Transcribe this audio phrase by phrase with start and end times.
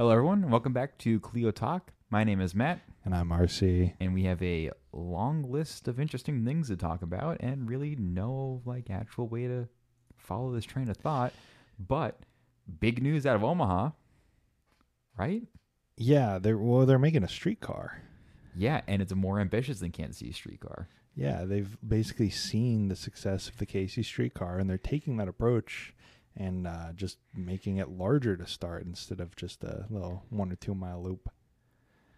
[0.00, 0.48] Hello, everyone.
[0.48, 1.92] Welcome back to Kleio Talk.
[2.08, 3.92] My name is Matt, And I'm RC.
[4.00, 8.62] and we have a long list of interesting things to talk about, and really no
[8.64, 9.68] like actual way to
[10.16, 11.34] follow this train of thought.
[11.78, 12.18] But
[12.80, 13.90] big news out of Omaha,
[15.18, 15.42] right?
[15.98, 18.00] Yeah, they're well, they're making a streetcar.
[18.56, 20.88] Yeah, and it's more ambitious than Kansas City streetcar.
[21.14, 25.92] Yeah, they've basically seen the success of the KC streetcar, and they're taking that approach
[26.36, 30.56] and uh, just making it larger to start instead of just a little one or
[30.56, 31.28] two mile loop.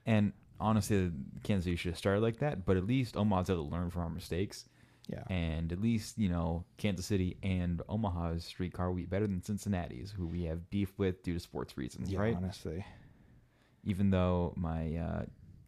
[0.06, 1.10] And honestly,
[1.42, 4.02] Kansas City should have started like that, but at least Omaha's had to learn from
[4.02, 4.66] our mistakes.
[5.09, 9.42] Yeah, And at least, you know, Kansas City and Omaha's streetcar will be better than
[9.42, 12.20] Cincinnati's, who we have beef with due to sports reasons, yeah.
[12.20, 12.37] right?
[12.37, 12.84] Honestly,
[13.82, 15.23] Even though my uh,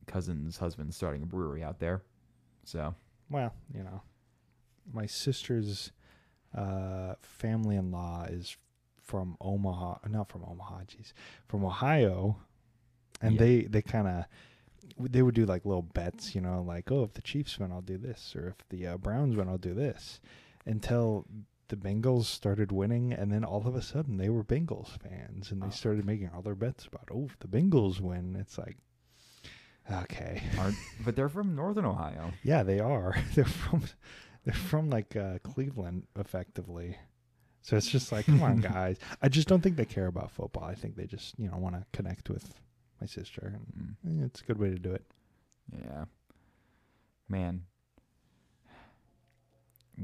[0.06, 2.02] cousin's husband's starting a brewery out there.
[2.64, 2.94] So,
[3.28, 4.02] well, you know,
[4.92, 5.90] my sister's
[6.54, 8.56] uh, family-in-law is
[9.02, 11.12] from Omaha, not from Omaha, jeez,
[11.48, 12.36] from Ohio,
[13.20, 13.38] and Yeah.
[13.38, 14.24] they they kind of
[14.98, 17.80] they would do like little bets, you know, like oh, if the Chiefs win, I'll
[17.82, 20.20] do this, or if the uh, Browns win, I'll do this,
[20.66, 21.26] until
[21.68, 25.62] the Bengals started winning, and then all of a sudden they were Bengals fans, and
[25.62, 25.70] they Oh.
[25.70, 28.76] started making all their bets about oh, if the Bengals win, it's like.
[29.90, 30.42] Okay.
[30.58, 30.72] are,
[31.04, 32.32] but they're from Northern Ohio.
[32.42, 33.14] Yeah, they are.
[33.34, 33.82] They're from
[34.44, 36.96] they're from like uh, Cleveland, effectively.
[37.62, 38.98] So it's just like, come on, guys.
[39.22, 40.64] I just don't think they care about football.
[40.64, 42.60] I think they just you know want to connect with
[43.00, 45.04] my sister, and Mm, eh, it's a good way to do it.
[45.72, 46.04] yeah.
[47.28, 47.62] Man.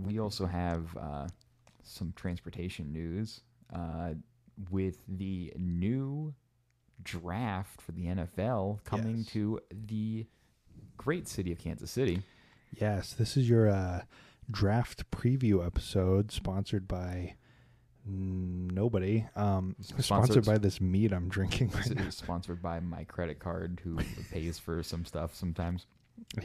[0.07, 1.27] We also have uh,
[1.83, 3.41] some transportation news
[3.75, 4.15] uh,
[4.71, 6.33] with the new
[7.03, 9.27] draft for the NFL coming Yes.
[9.33, 10.27] to the
[10.97, 12.23] great city of Kansas City.
[12.81, 14.03] Yes, this is your uh,
[14.49, 17.35] draft preview episode, sponsored by
[18.07, 19.27] nobody.
[19.37, 22.11] Um, Sponsored- sponsored by this meat I'm drinking right now.
[22.11, 23.99] sponsored by my credit card, who
[24.31, 25.87] pays for some stuff sometimes.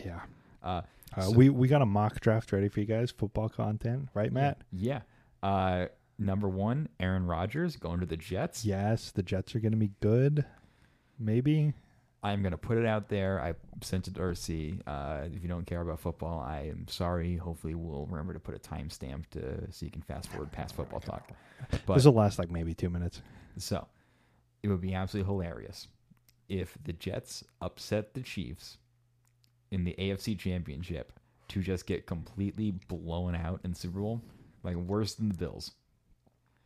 [0.03, 0.21] Yeah.
[0.63, 0.81] Uh,
[1.15, 4.33] Uh, So- we we got a mock draft ready for you guys, football content, right,
[4.33, 4.63] Matt?
[4.71, 5.01] Yeah.
[5.43, 5.85] Uh,
[6.17, 8.65] number one, Aaron Rodgers going to the Jets.
[8.65, 10.45] Yes, the Jets are going to be good.
[11.19, 11.73] Maybe.
[12.25, 13.39] I'm gonna put it out there.
[13.39, 13.53] I
[13.83, 14.81] sent it to RC.
[14.87, 17.37] Uh, if you don't care about football, I am sorry.
[17.37, 20.99] Hopefully, we'll remember to put a timestamp to so you can fast forward past football
[20.99, 21.29] talk.
[21.85, 23.21] But this will last like maybe two minutes.
[23.57, 23.87] so
[24.63, 25.87] it would be absolutely hilarious
[26.49, 28.79] if the Jets upset the Chiefs
[29.69, 31.13] in the AFC Championship
[31.49, 34.21] to just get completely blown out in Super Bowl,
[34.63, 35.73] like worse than the Bills.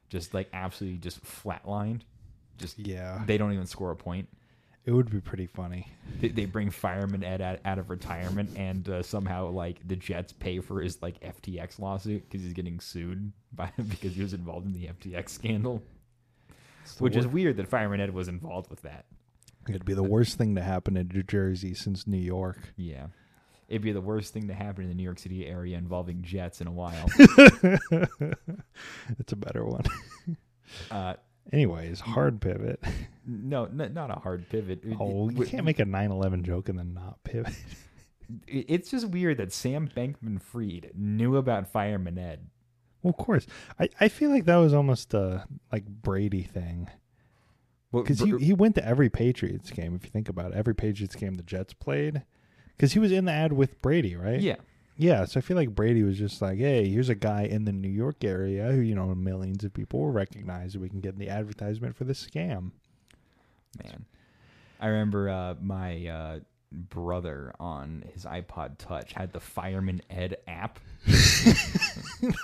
[0.07, 2.01] Just like absolutely just flatlined.
[2.57, 4.29] Just Yeah, they don't even score a point.
[4.89, 5.87] It would be pretty funny.
[6.19, 10.33] They, they bring Fireman Ed out, out of retirement, and uh, somehow like the Jets
[10.33, 14.65] pay for his like FTX lawsuit because he's getting sued by because he was involved
[14.65, 15.83] in the FTX scandal,
[16.97, 19.05] which is weird that Fireman Ed was involved with that.
[19.67, 22.73] It'd be the worst thing to happen in New Jersey since New York.
[22.75, 23.09] Yeah,
[23.67, 26.61] it'd be the worst thing to happen in the New York City area involving Jets
[26.61, 27.05] in a while.
[29.19, 29.83] it's a better one.
[30.89, 31.13] uh,
[31.51, 32.79] Anyways, hard pivot.
[33.29, 34.83] No, n- not a hard pivot.
[34.99, 37.53] Oh, you can't make a 9/11 joke and then not pivot.
[38.47, 42.47] It's just weird that Sam Bankman Fried knew about Fireman Ed.
[43.01, 43.47] Well, of course.
[43.79, 46.89] I, I feel like that was almost a like Brady thing
[47.91, 49.95] Well, because he he went to every Patriots game.
[49.95, 52.21] If you think about it, every Patriots game the Jets played,
[52.77, 54.39] because he was in the ad with Brady, right?
[54.41, 54.57] yeah,
[54.95, 57.71] Yeah, so I feel like Brady was just like, "Hey, here's a guy in the
[57.71, 60.77] New York area who you know millions of people will recognize.
[60.77, 62.73] We can get in the advertisement for this scam."
[63.83, 64.05] Man,
[64.79, 66.39] I remember uh, my uh,
[66.71, 70.79] brother on his iPod Touch had the Fireman Ed app.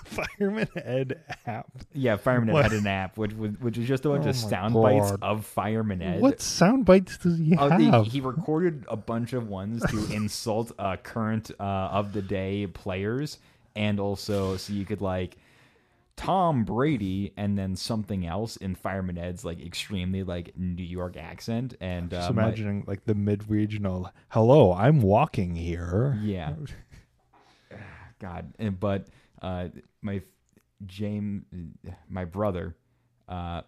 [0.06, 1.68] Fireman Ed app.
[1.94, 4.36] Yeah, Fireman Ed had an app, which was which was just a bunch Oh of
[4.36, 6.22] sound bites of Fireman Ed.
[6.22, 7.80] What sound bites does he Oh, have?
[8.06, 12.68] he, he recorded a bunch of ones to insult uh, current uh, of the day
[12.68, 13.40] players,
[13.76, 15.38] and also so you could like
[16.18, 21.76] Tom Brady and then something else in Fireman Ed's like extremely like New York accent.
[21.82, 24.10] And uh, Just my- imagining like the mid-regional.
[24.30, 26.18] Hello, I'm walking here.
[26.24, 26.54] Yeah.
[28.20, 29.08] God, and, but
[29.42, 29.68] uh,
[30.02, 30.22] my
[30.86, 31.44] James,
[32.10, 32.76] my brother,
[33.28, 33.62] uh,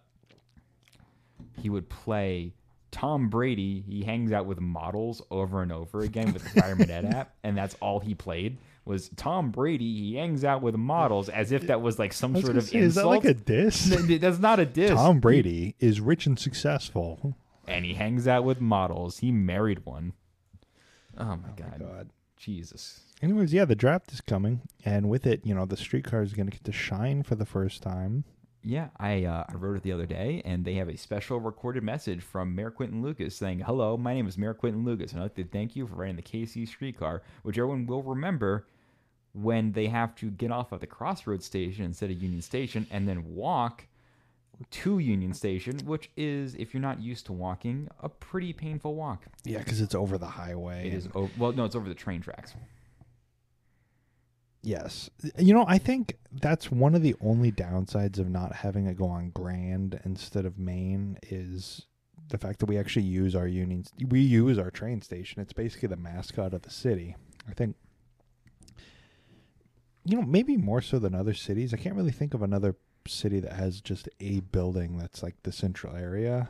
[1.60, 2.54] he would play
[2.90, 3.84] Tom Brady.
[3.86, 7.56] He hangs out with models over and over again with the Fireman Ed app, and
[7.56, 8.56] that's all he played
[8.88, 9.94] was Tom Brady.
[10.10, 12.78] He hangs out with models as if that was like some was sort of say,
[12.78, 13.92] is that like a diss?
[13.92, 14.90] N- that's not a diss.
[14.92, 17.36] Tom Brady is rich and successful.
[17.66, 19.18] and he hangs out with models.
[19.18, 20.14] He married one.
[21.16, 21.78] Oh my, Oh my god.
[21.80, 22.10] god.
[22.36, 23.00] Jesus.
[23.20, 26.46] Anyways, yeah, the draft is coming, and with it, you know, the streetcar is going
[26.46, 28.22] to get to shine for the first time.
[28.62, 31.82] Yeah, I uh, I wrote it the other day, and they have a special recorded
[31.82, 35.24] message from Mayor Quinton Lucas saying, "Hello, my name is Mayor Quinton Lucas, and I'd
[35.24, 38.66] like to thank you for riding the KC streetcar, which everyone will remember
[39.42, 43.08] when they have to get off at the Crossroads station instead of Union Station, and
[43.08, 43.86] then walk
[44.70, 49.26] to Union Station, which is, if you're not used to walking, a pretty painful walk.
[49.44, 50.88] Yeah, because it's over the highway.
[50.88, 52.54] It is o- well, no, it's over the train tracks.
[54.62, 55.08] Yes.
[55.38, 59.06] You know, I think that's one of the only downsides of not having it go
[59.06, 61.86] on Grand instead of Main is
[62.28, 65.40] the fact that we actually use our union we use our train station.
[65.40, 67.16] It's basically the mascot of the city.
[67.48, 67.76] I think
[70.08, 71.74] you know, maybe more so than other cities.
[71.74, 72.76] I can't really think of another
[73.06, 76.48] city that has just a building that's like the central area.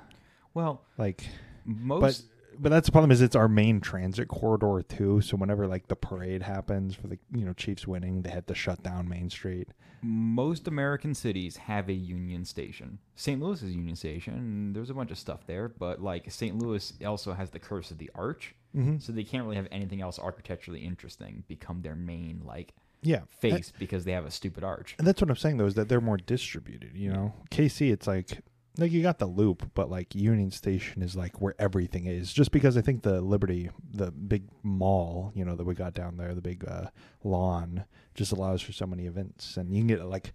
[0.55, 1.27] Well, Like
[1.65, 2.25] most
[2.61, 5.21] but that's the problem is it's our main transit corridor too.
[5.21, 8.55] So whenever like the parade happens for the you know Chiefs winning, they had to
[8.55, 9.69] shut down Main Street.
[10.03, 12.99] most American cities have a Union Station.
[13.15, 13.41] St.
[13.41, 14.73] Louis is Union Station.
[14.73, 16.57] There's a bunch of stuff there, but like St.
[16.59, 18.99] Louis also has the curse of the arch, Mm-hmm.
[18.99, 23.73] so they can't really have anything else architecturally interesting become their main like Yeah, face
[23.79, 24.95] because they have a stupid arch.
[24.99, 26.97] And that's what I'm saying though is that they're more distributed.
[26.97, 28.43] You know, KC it's like
[28.79, 32.33] like you got the loop, but like Union Station is like where everything is.
[32.33, 36.17] Just because I think the Liberty, the big mall, you know, that we got down
[36.17, 36.87] there, the big uh,
[37.25, 37.85] lawn,
[38.15, 40.33] just allows for so many events, and you can get like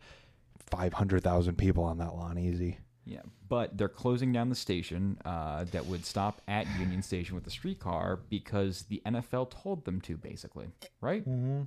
[0.69, 2.79] five hundred thousand people on that lawn easy.
[3.05, 7.43] Yeah, but they're closing down the station uh, that would stop at Union Station with
[7.43, 10.67] the streetcar because the NFL told them to, basically,
[11.01, 11.27] right?
[11.27, 11.63] Mm-hmm.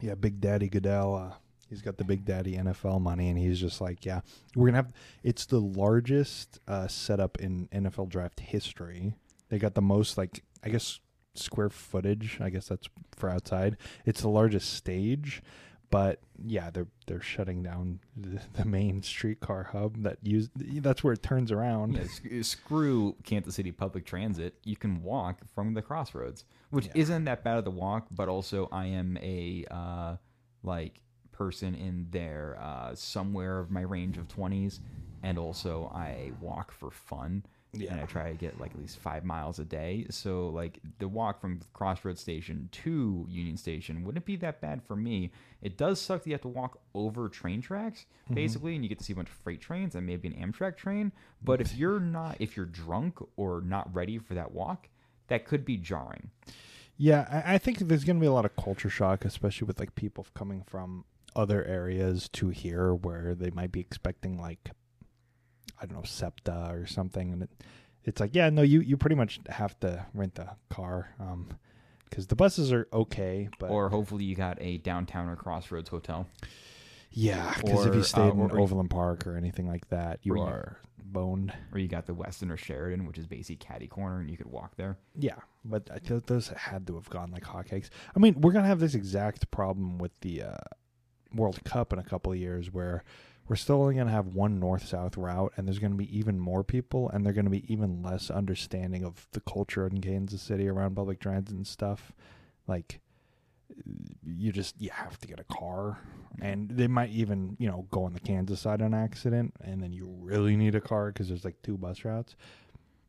[0.00, 1.14] Yeah, Big Daddy Goodell.
[1.14, 1.34] Uh,
[1.68, 4.20] he's got the Big Daddy NFL money, and he's just like, yeah,
[4.54, 4.92] we're gonna have.
[5.22, 9.14] It's the largest uh, setup in NFL draft history.
[9.48, 11.00] They got the most, like, I guess,
[11.34, 12.38] square footage.
[12.40, 13.76] I guess that's for outside.
[14.04, 15.42] It's the largest stage,
[15.90, 20.48] but yeah, they're they're shutting down the, the main streetcar hub that use.
[20.54, 21.94] That's where it turns around.
[22.24, 24.54] Yeah, screw Kansas City public transit.
[24.64, 26.92] You can walk from the crossroads, which Yeah.
[26.96, 28.06] isn't that bad of the walk.
[28.10, 30.16] But also, I am a uh,
[30.62, 31.00] like
[31.32, 34.80] person in there uh, somewhere of my range of twenties,
[35.22, 37.44] and also I walk for fun.
[37.72, 37.92] Yeah.
[37.92, 40.06] And I try to get like at least five miles a day.
[40.08, 44.96] So like the walk from Crossroads Station to Union Station wouldn't be that bad for
[44.96, 45.30] me.
[45.60, 48.34] It does suck that you have to walk over train tracks, Mm-hmm.
[48.34, 50.78] basically, and you get to see a bunch of freight trains and maybe an Amtrak
[50.78, 51.12] train.
[51.44, 54.88] But if you're not, if you're drunk or not ready for that walk,
[55.28, 56.30] that could be jarring.
[56.96, 59.78] Yeah, I, I think there's going to be a lot of culture shock, especially with
[59.78, 64.70] like people coming from other areas to here where they might be expecting like
[65.78, 67.50] I don't know SEPTA or something, and it,
[68.04, 71.48] it's like yeah, no, you you pretty much have to rent a car um
[72.08, 76.26] because the buses are okay, but Or hopefully you got a downtown or Crossroads hotel.
[77.10, 80.78] yeah, because if you stayed uh, in Overland Park or anything like that, you- are
[81.12, 81.52] boned.
[81.72, 84.50] Or you got the Westin or Sheraton, which is basically caddy corner, and you could
[84.50, 84.98] walk there.
[85.18, 87.90] Yeah, but I feel those had to have gone like hotcakes.
[88.14, 90.56] I mean, we're gonna have this exact problem with the uh,
[91.34, 93.04] World Cup in a couple of years, where
[93.48, 97.08] we're still only gonna have one north-south route, and there's gonna be even more people,
[97.10, 101.20] and they're gonna be even less understanding of the culture in Kansas City around public
[101.20, 102.12] transit and stuff.
[102.66, 103.00] Like,
[104.26, 105.98] you just you have to get a car,
[106.40, 109.92] and they might even you know go on the Kansas side on accident, and then
[109.92, 112.36] you really need a car because there's like two bus routes.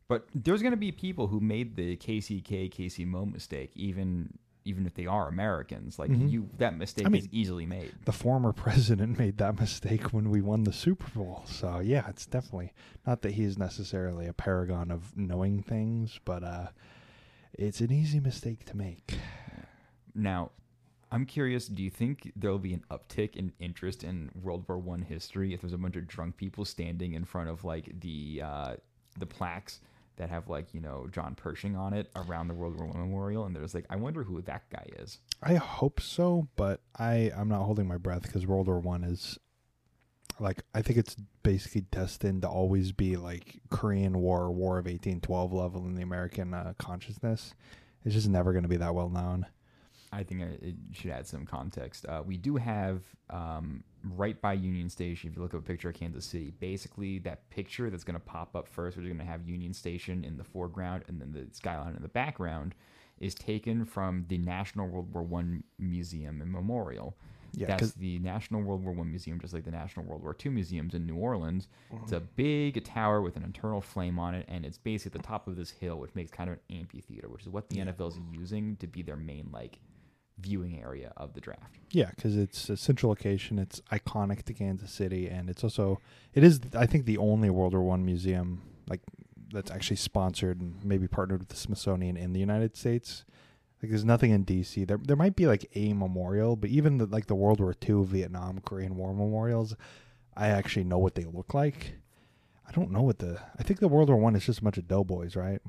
[0.07, 4.85] But there's going to be people who made the KCK KC Mo mistake, even even
[4.85, 5.97] if they are Americans.
[5.97, 6.29] Like Mhm.
[6.29, 7.93] you, that mistake I mean- is easily made.
[8.05, 11.43] the former president made that mistake when we won the Super Bowl.
[11.45, 12.73] So yeah, it's definitely
[13.05, 16.67] not that he is necessarily a paragon of knowing things, but uh,
[17.53, 19.17] it's an easy mistake to make.
[20.17, 20.51] Now,
[21.11, 21.67] I'm curious.
[21.67, 25.61] Do you think there'll be an uptick in interest in World War One history if
[25.61, 28.75] there's a bunch of drunk people standing in front of like the uh,
[29.17, 29.79] the plaques
[30.17, 33.45] that have like you know John Pershing on it around the World War One memorial,
[33.45, 35.19] and there's like, I wonder who that guy is.
[35.41, 39.39] I hope so, but I I'm not holding my breath because World War One is
[40.39, 45.21] like I think it's basically destined to always be like Korean War, War of eighteen
[45.21, 47.53] twelve level in the American uh, consciousness.
[48.03, 49.45] It's just never going to be that well known.
[50.11, 52.05] I think it should add some context.
[52.05, 55.29] Uh, we do have um, right by Union Station.
[55.29, 58.25] If you look at a picture of Kansas City, basically that picture that's going to
[58.25, 61.31] pop up first, which is going to have Union Station in the foreground and then
[61.33, 62.73] the skyline in the background,
[63.19, 67.17] is taken from the National World War One Museum and Memorial.
[67.53, 70.51] Yeah, That's the National World War One Museum, just like the National World War Two
[70.51, 71.67] museums in New Orleans.
[71.91, 72.15] It's Mm-hmm.
[72.15, 75.47] a big tower with an internal flame on it, and it's basically at the top
[75.47, 78.19] of this hill, which makes kind of an amphitheater, which is what the NFL is
[78.31, 79.79] using to be their main like
[80.39, 81.79] viewing area of the draft.
[81.91, 83.59] Yeah, because it's a central location.
[83.59, 85.99] It's iconic to Kansas City, and it's also
[86.33, 89.01] it is I think the only World War One museum like
[89.51, 93.25] that's actually sponsored and maybe partnered with the Smithsonian in the United States.
[93.81, 94.87] Like there's nothing in DC.
[94.87, 98.03] There there might be like a memorial, but even the, like the World War II,
[98.05, 99.75] Vietnam, Korean War memorials,
[100.35, 101.93] I actually know what they look like.
[102.67, 103.39] I don't know what the.
[103.57, 105.61] I think the World War One is just a bunch of doughboys, right?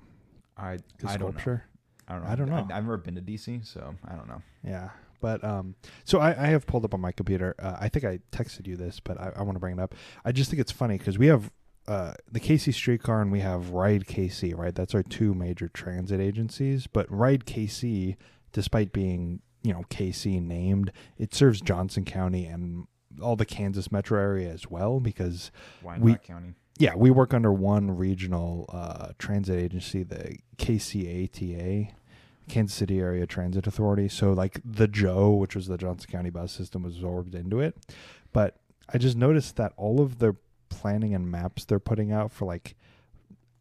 [0.57, 1.61] I I don't know.
[2.09, 2.31] I don't know.
[2.31, 2.57] I don't know.
[2.57, 4.43] I've, I've never been to DC, so I don't know.
[4.65, 5.75] Yeah, but um,
[6.05, 7.55] so I, I have pulled up on my computer.
[7.59, 9.95] Uh, I think I texted you this, but I, I want to bring it up.
[10.25, 11.51] I just think it's funny because we have
[11.87, 14.75] uh the KC streetcar and we have Ride KC, right?
[14.75, 16.87] That's our two major transit agencies.
[16.87, 18.17] But Ride KC,
[18.53, 22.87] despite being you know KC named, it serves Johnson County and
[23.21, 25.51] all the Kansas metro area as well because
[25.83, 26.55] Wyandotte County.
[26.79, 31.91] Yeah, we work under one regional uh, transit agency, the KCATA,
[32.49, 34.09] Kansas City Area Transit Authority.
[34.09, 37.77] So, like the Joe, which was the Johnson County bus system, was absorbed into it.
[38.33, 38.57] But
[38.93, 40.37] I just noticed that all of the
[40.69, 42.77] planning and maps they're putting out for like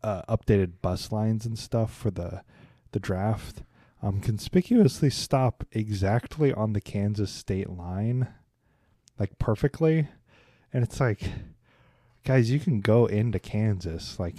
[0.04, 2.44] uh, updated bus lines and stuff for the
[2.92, 3.64] the draft
[4.02, 8.28] um, conspicuously stop exactly on the Kansas state line,
[9.20, 10.08] like perfectly,
[10.72, 11.24] and it's like
[12.28, 14.36] guys, you can go into Kansas like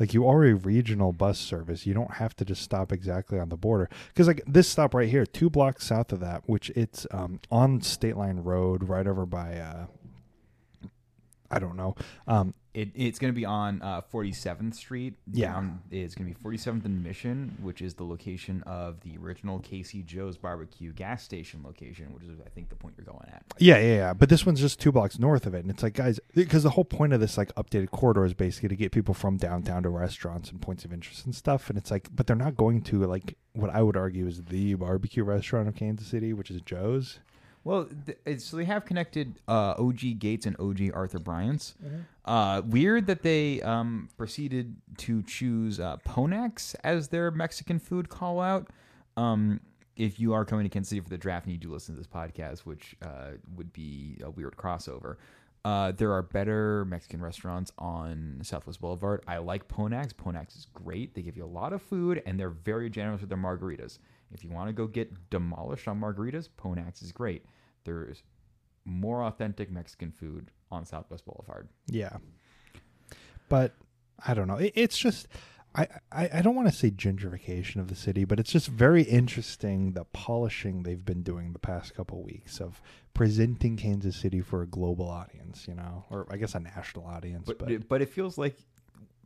[0.00, 1.86] like you are a regional bus service.
[1.86, 3.88] You don't have to just stop exactly on the border.
[4.08, 7.82] Because like this stop right here, two blocks south of that, which it's um, on
[7.82, 9.86] State Line Road, right over by uh,
[11.50, 11.96] I don't know.
[12.26, 15.14] Um, It, it's going to be on uh, 47th Street.
[15.32, 15.54] Yeah.
[15.54, 19.58] Down, it's going to be 47th and Mission, which is the location of the original
[19.58, 23.42] KC Joe's Barbecue gas station location, which is, I think, the point you're going at.
[23.58, 24.14] yeah, yeah, yeah.
[24.14, 26.70] But this one's just two blocks north of it, and it's like, guys, because the
[26.70, 29.88] whole point of this like updated corridor is basically to get people from downtown to
[29.88, 31.68] restaurants and points of interest and stuff.
[31.68, 34.74] And it's like, but they're not going to like what I would argue is the
[34.74, 37.18] barbecue restaurant of Kansas City, which is Joe's.
[37.62, 37.88] Well,
[38.26, 41.74] th- so they have connected uh, OG Gates and OG Arthur Bryant's.
[42.24, 48.40] Uh, weird that they um, proceeded to choose uh, Ponak's as their Mexican food call
[48.40, 48.68] out.
[49.16, 49.60] Um,
[49.96, 51.98] if you are coming to Kansas City for the draft and you do listen to
[52.00, 55.16] this podcast, which uh, would be a weird crossover,
[55.64, 59.22] uh, there are better Mexican restaurants on Southwest Boulevard.
[59.28, 60.14] I like Ponak's.
[60.14, 61.14] Ponak's is great.
[61.14, 63.98] They give you a lot of food and they're very generous with their margaritas.
[64.32, 67.44] If you want to go get demolished on margaritas, Ponak's is great.
[67.84, 68.22] There's
[68.84, 71.68] more authentic Mexican food on Southwest Boulevard.
[71.88, 72.16] Yeah.
[73.48, 73.74] But
[74.26, 74.56] I don't know.
[74.56, 75.26] It, it's just
[75.74, 79.02] I, I, I don't want to say gentrification of the city, but it's just very
[79.02, 82.82] interesting the polishing they've been doing the past couple weeks of
[83.14, 87.46] presenting Kansas City for a global audience, you know, or I guess a national audience.
[87.46, 88.56] But But, it, but it feels like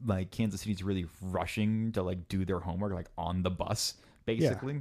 [0.05, 3.95] like Kansas City's really rushing to like do their homework like on the bus
[4.27, 4.81] basically yeah,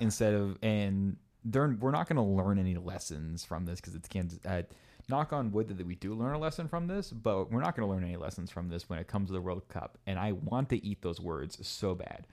[0.00, 4.08] instead of and they're we're not going to learn any lessons from this because it's
[4.08, 4.38] Kansas.
[4.44, 4.62] Uh,
[5.08, 7.86] knock on wood that we do learn a lesson from this, but we're not going
[7.88, 9.98] to learn any lessons from this when it comes to the World Cup.
[10.06, 12.26] And I want to eat those words so bad.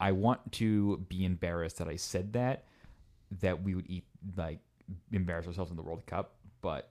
[0.00, 2.64] I want to be embarrassed that I said that,
[3.40, 4.04] that we would eat
[4.36, 4.60] like
[5.12, 6.90] embarrass ourselves in the World Cup, but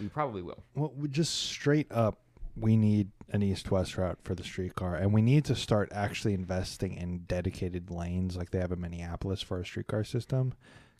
[0.00, 0.62] we probably will.
[0.74, 2.18] well, we just straight up,
[2.56, 6.94] we need an east-west route for the streetcar, and we need to start actually investing
[6.94, 10.54] in dedicated lanes like they have in Minneapolis for a streetcar system.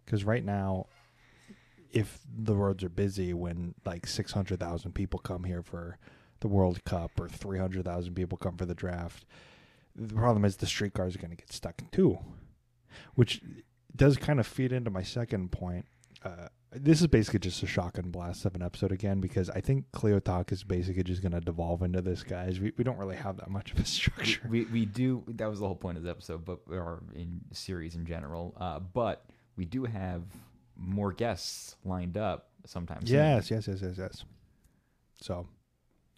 [0.04, 0.86] Because right now,
[1.92, 5.98] if the roads are busy when like 600,000 people come here for
[6.40, 9.24] the World Cup or 300,000 people come for the draft,
[9.94, 12.18] the problem is the streetcars are going to get stuck too,
[13.14, 13.42] which
[13.94, 15.86] does kind of feed into my second point.
[16.24, 19.90] Uh, this is basically just a shotgun blast of an episode again because I think
[19.92, 22.60] Kleio Talk is basically just going to devolve into this, guys.
[22.60, 24.40] We, we don't really have that much of a structure.
[24.48, 27.96] We, we do that was the whole point of this episode, but or in series
[27.96, 28.54] in general.
[28.58, 29.24] Uh, but
[29.56, 30.22] we do have
[30.76, 33.04] more guests lined up sometime.
[33.04, 33.16] soon.
[33.16, 34.24] Yes, yes, yes, yes, yes.
[35.20, 35.46] So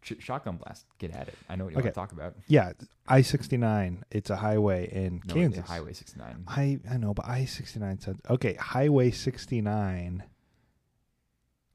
[0.02, 0.84] Sh- shotgun blast.
[0.98, 1.34] Get at it.
[1.48, 1.86] I know what you Okay.
[1.86, 2.34] want to talk about.
[2.48, 2.72] yeah,
[3.08, 4.04] I sixty nine.
[4.10, 5.66] It's a highway in No, Kansas.
[5.66, 6.44] Highway 69.
[6.48, 8.54] I I know, but I sixty nine okay.
[8.54, 10.24] Highway sixty nine.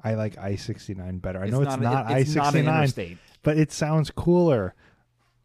[0.07, 1.41] I like I sixty nine better.
[1.41, 4.73] I know it's, not I sixty nine, but it sounds cooler.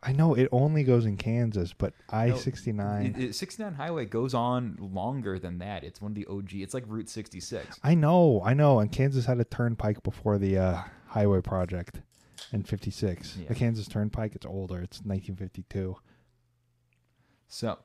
[0.05, 3.15] I know it only goes in Kansas, but I sixty nine.
[3.17, 5.85] It- it- 69 highway goes on longer than that.
[5.85, 6.63] It's one of the OG.
[6.63, 7.79] It's like Route 66.
[7.83, 8.79] I know, I know.
[8.81, 12.01] And Kansas had a turnpike before the uh, highway project
[12.53, 13.37] in '56.
[13.41, 13.49] Yeah.
[13.49, 14.81] The Kansas Turnpike, it's older.
[14.81, 15.97] It's 1952.
[17.49, 17.79] So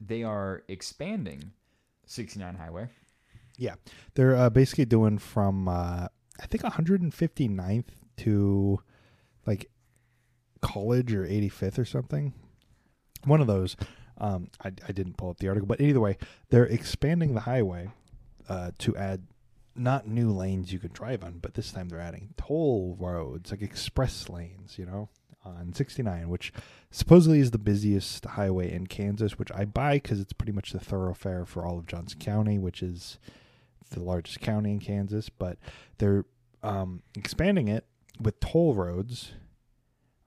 [0.00, 1.52] they are expanding
[2.06, 2.88] 69 highway.
[3.60, 3.74] Yeah,
[4.14, 6.06] they're uh, basically doing from uh,
[6.40, 7.84] I think 159th
[8.18, 8.80] to
[9.46, 9.70] like
[10.62, 12.32] college or 85th or something.
[13.24, 13.76] One of those.
[14.16, 16.16] Um, I, I didn't pull up the article, but either way,
[16.48, 17.90] they're expanding the highway
[18.48, 19.26] uh, to add
[19.74, 23.62] not new lanes you can drive on, but this time they're adding toll roads, like
[23.62, 25.08] express lanes, you know,
[25.44, 26.52] on 69, which
[26.90, 30.80] supposedly is the busiest highway in Kansas, which I buy because it's pretty much the
[30.80, 33.18] thoroughfare for all of Johnson County, which is
[33.90, 35.28] the largest county in Kansas.
[35.28, 35.58] But
[35.98, 36.24] they're
[36.62, 37.86] um, expanding it
[38.20, 39.32] with toll roads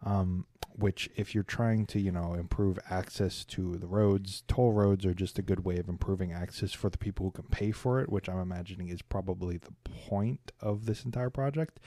[0.05, 5.05] um, which if you're trying to you know improve access to the roads toll roads
[5.05, 7.99] are just a good way of improving access for the people who can pay for
[7.99, 11.79] it which i'm imagining is probably the point of this entire project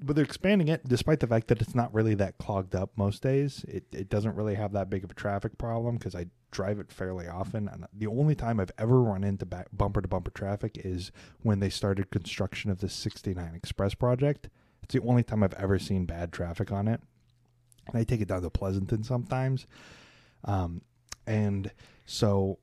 [0.00, 3.22] but they're expanding it despite the fact that it's not really that clogged up most
[3.22, 6.78] days it, it doesn't really have that big of a traffic problem because i drive
[6.78, 10.78] it fairly often and the only time i've ever run into bumper to bumper traffic
[10.84, 11.10] is
[11.42, 14.48] when they started construction of the 69 express project
[14.84, 17.00] it's the only time I've ever seen bad traffic on it.
[17.88, 19.66] And I take it down to Pleasanton sometimes.
[20.44, 20.82] Um,
[21.26, 21.72] and
[22.04, 22.58] so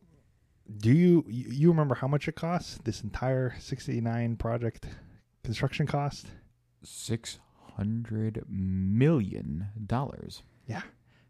[0.78, 4.86] do you you remember how much it costs this entire 69 project
[5.44, 6.28] construction cost
[6.84, 10.82] 600 million dollars yeah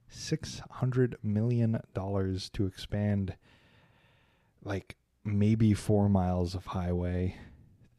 [0.08, 3.36] 600 million dollars to expand
[4.64, 7.36] like maybe 4 miles of highway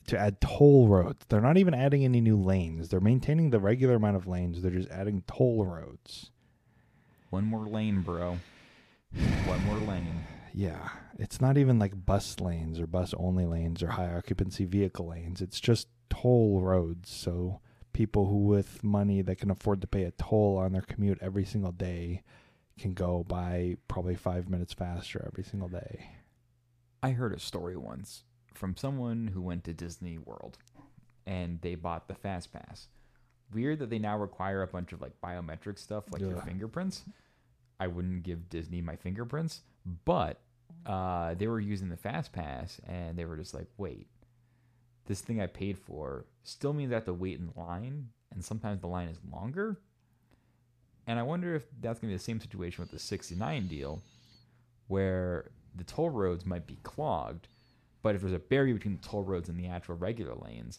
[0.06, 1.24] to add toll roads.
[1.28, 2.88] They're not even adding any new lanes.
[2.88, 4.60] They're maintaining the regular amount of lanes.
[4.60, 6.30] They're just adding toll roads.
[7.30, 8.38] One more lane, bro.
[9.46, 10.24] One more lane.
[10.54, 10.90] Yeah.
[11.22, 15.40] It's not even like bus lanes or bus only lanes or high occupancy vehicle lanes.
[15.40, 17.10] It's just toll roads.
[17.10, 17.60] So
[17.92, 21.44] people who with money that can afford to pay a toll on their commute every
[21.44, 22.22] single day
[22.76, 26.10] can go by probably 5 minutes faster every single day.
[27.04, 30.58] I heard a story once from someone who went to Disney World
[31.24, 32.88] and they bought the fast pass.
[33.52, 37.04] Weird that they now require a bunch of like biometric stuff like your fingerprints.
[37.78, 39.60] I wouldn't give Disney my fingerprints,
[40.04, 40.40] but
[40.86, 44.08] uh, they were using the fast pass and they were just like, wait,
[45.06, 48.80] this thing I paid for still means I have to wait in line, and sometimes
[48.80, 49.78] the line is longer.
[51.06, 54.00] And I wonder if that's going to be the same situation with the 69 deal,
[54.86, 57.48] where the toll roads might be clogged,
[58.02, 60.78] but if there's a barrier between the toll roads and the actual regular lanes,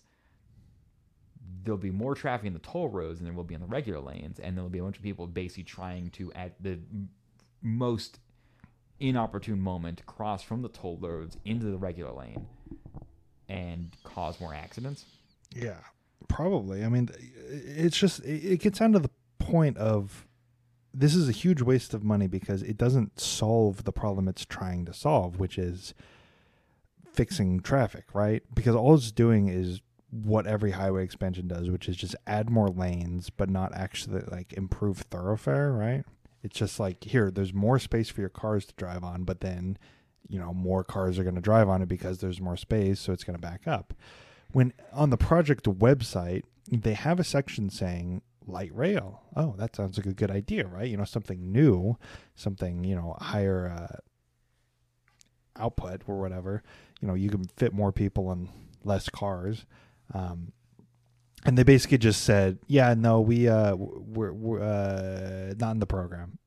[1.64, 4.00] there'll be more traffic in the toll roads than there will be in the regular
[4.00, 6.80] lanes, and there'll be a bunch of people basically trying to, at the
[7.62, 8.20] most
[9.00, 12.48] inopportune moment, cross from the toll roads into the regular lane
[13.50, 15.06] and cause more accidents.
[15.56, 15.80] Yeah,
[16.28, 16.84] probably.
[16.84, 17.10] I mean,
[17.50, 20.26] it's just it gets down to the point of
[20.94, 24.86] this is a huge waste of money because it doesn't solve the problem it's trying
[24.86, 25.94] to solve, which is
[27.12, 28.44] fixing traffic, right?
[28.54, 32.70] Because all it's doing is what every highway expansion does, which is just add more
[32.70, 36.04] lanes, but not actually like improve thoroughfare, right?
[36.44, 39.78] It's just like here, there's more space for your cars to drive on, but then,
[40.28, 43.14] you know, more cars are going to drive on it because there's more space, so
[43.14, 43.94] it's going to back up.
[44.52, 49.24] When on the project website, they have a section saying light rail.
[49.36, 50.88] Oh, that sounds like a good idea, right?
[50.88, 51.98] You know, something new,
[52.36, 53.98] something, you know, higher uh,
[55.62, 56.62] output or whatever
[57.04, 58.48] you know you can fit more people in
[58.86, 59.66] less cars
[60.14, 60.54] um,
[61.46, 65.86] and they basically just said yeah no we uh we're, we're uh not in the
[65.86, 66.38] program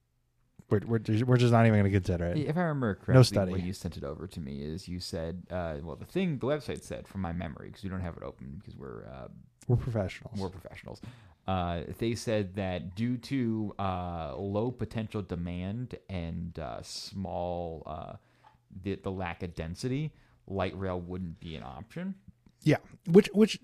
[0.68, 2.38] we're, we're, just, we're just not even going to consider it.
[2.38, 3.52] If I remember correctly, no study.
[3.52, 6.46] when you sent it over to me, is you said, uh, well, the thing the
[6.46, 9.28] website said from my memory, because we don't have it open because we're uh,
[9.68, 10.38] we're professionals.
[10.38, 11.00] We're professionals.
[11.46, 18.14] Uh, they said that due to uh, low potential demand and uh, small uh,
[18.82, 20.12] the, the lack of density,
[20.48, 22.16] light rail wouldn't be an option.
[22.62, 23.60] Yeah, which which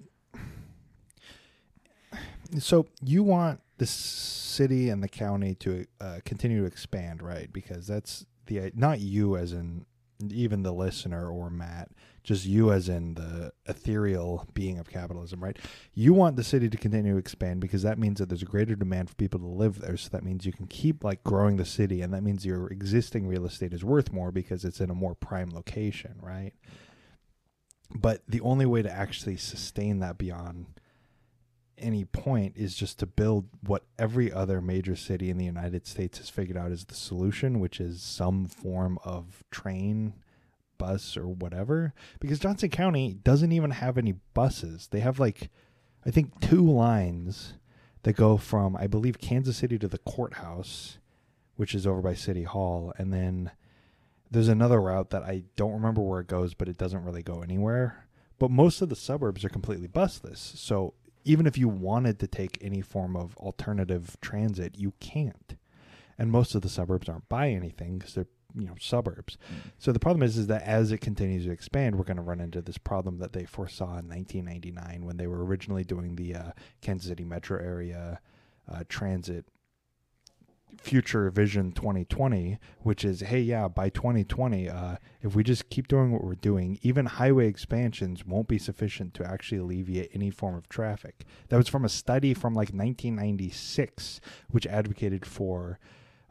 [2.59, 7.53] so you want the city and the county to uh, continue to expand, right?
[7.53, 9.87] Because that's the not you as in
[10.31, 11.91] even the listener or Matt,
[12.23, 15.59] just you as in the ethereal being of capitalism, right?
[15.95, 18.77] You want the city to continue to expand because that means that there's a greater
[18.77, 19.97] demand for people to live there.
[19.97, 23.27] So that means you can keep like growing the city, and that means your existing
[23.27, 26.53] real estate is worth more because it's in a more prime location, right?
[27.95, 30.67] But the only way to actually sustain that beyond
[31.79, 36.19] any point is just to build what every other major city in the United States
[36.19, 40.15] has figured out as the solution, which is some form of train,
[40.79, 41.95] bus, or whatever.
[42.21, 44.89] Because Johnson County doesn't even have any buses.
[44.91, 45.51] They have like,
[46.07, 47.55] I think, two lines
[48.03, 50.99] that go from, I believe, Kansas City to the courthouse,
[51.57, 52.93] which is over by City Hall.
[52.99, 53.51] And then
[54.31, 57.43] there's another route that I don't remember where it goes, but it doesn't really go
[57.43, 58.07] anywhere.
[58.39, 60.55] But most of the suburbs are completely busless.
[60.57, 65.57] So even if you wanted to take any form of alternative transit, you can't.
[66.19, 69.39] and most of the suburbs aren't by anything because they're you know suburbs.
[69.51, 69.71] Mm.
[69.79, 72.41] So the problem is is that as it continues to expand, we're going to run
[72.41, 76.53] into this problem that they foresaw in 1999 when they were originally doing the uh,
[76.81, 78.21] Kansas City metro area
[78.71, 79.47] uh, transit
[80.81, 86.11] future vision 2020 which is hey yeah by 2020 uh, if we just keep doing
[86.11, 90.69] what we're doing even highway expansions won't be sufficient to actually alleviate any form of
[90.69, 95.79] traffic that was from a study from like 1996 which advocated for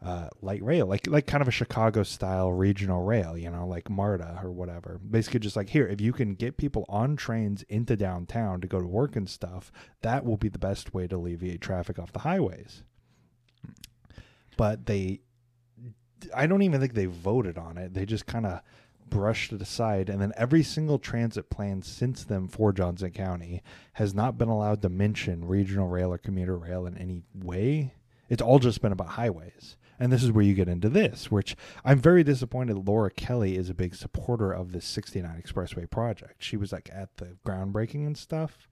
[0.04, 3.90] uh, light rail, like like kind of a Chicago style regional rail, you know, like
[3.90, 5.00] MARTA or whatever.
[5.10, 8.80] Basically, just like here, if you can get people on trains into downtown to go
[8.80, 12.20] to work and stuff, that will be the best way to alleviate traffic off the
[12.20, 12.84] highways.
[14.58, 15.22] But they,
[16.36, 17.94] I don't even think they voted on it.
[17.94, 18.62] They just kind of
[19.10, 20.10] brushed it aside.
[20.10, 23.62] And then every single transit plan since then for Johnson County
[23.94, 27.94] has not been allowed to mention regional rail or commuter rail in any way.
[28.30, 29.78] It's all just been about highways.
[30.00, 32.88] And this is where you get into this, which I'm very disappointed.
[32.88, 36.38] Laura Kelly is a big supporter of this 69 Expressway project.
[36.40, 38.68] She was like at the groundbreaking and stuff.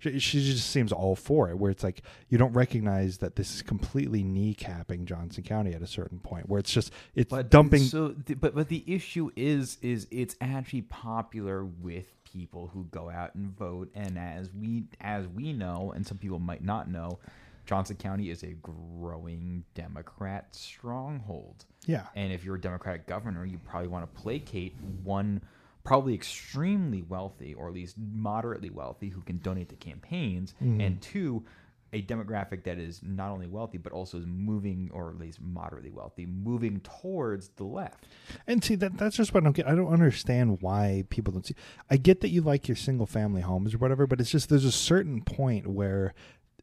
[0.00, 3.54] She, she just seems all for it, where it's like you don't recognize that this
[3.54, 7.82] is completely kneecapping Johnson County at a certain point, where it's just it's But dumping.
[7.82, 13.34] So, but but the issue is is it's actually popular with people who go out
[13.34, 17.18] and vote, and as we as we know, and some people might not know,
[17.66, 21.66] Johnson County is a growing Democrat stronghold.
[21.86, 25.40] yeah, And if you're a Democratic governor, you probably want to placate one
[25.84, 30.80] probably extremely wealthy or at least moderately wealthy who can donate to campaigns, Mm-hmm.
[30.80, 31.44] and two,
[31.92, 35.90] a demographic that is not only wealthy but also is moving, or at least moderately
[35.90, 38.06] wealthy, moving towards the left.
[38.46, 39.66] And see that that's just what I don't get.
[39.66, 41.56] I don't understand why people don't see.
[41.90, 44.64] I get that you like your single family homes or whatever, but it's just there's
[44.64, 46.14] a certain point where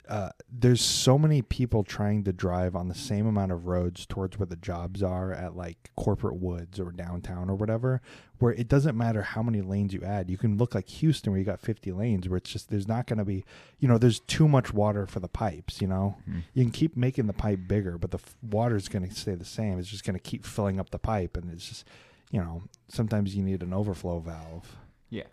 [0.09, 4.39] uh, there's so many people trying to drive on the same amount of roads towards
[4.39, 8.01] where the jobs are at like corporate woods or downtown or whatever,
[8.39, 10.29] where it doesn't matter how many lanes you add.
[10.29, 13.07] You can look like Houston where you got 50 lanes, where it's just there's not
[13.07, 13.43] going to be,
[13.79, 15.81] you know, there's too much water for the pipes.
[15.81, 16.17] You know,
[16.53, 19.45] you can keep making the pipe bigger, but the f- water's going to stay the
[19.45, 19.77] same.
[19.79, 21.85] It's just going to keep filling up the pipe, and it's just,
[22.31, 24.77] you know, sometimes you need an overflow valve.
[25.09, 25.23] Yeah,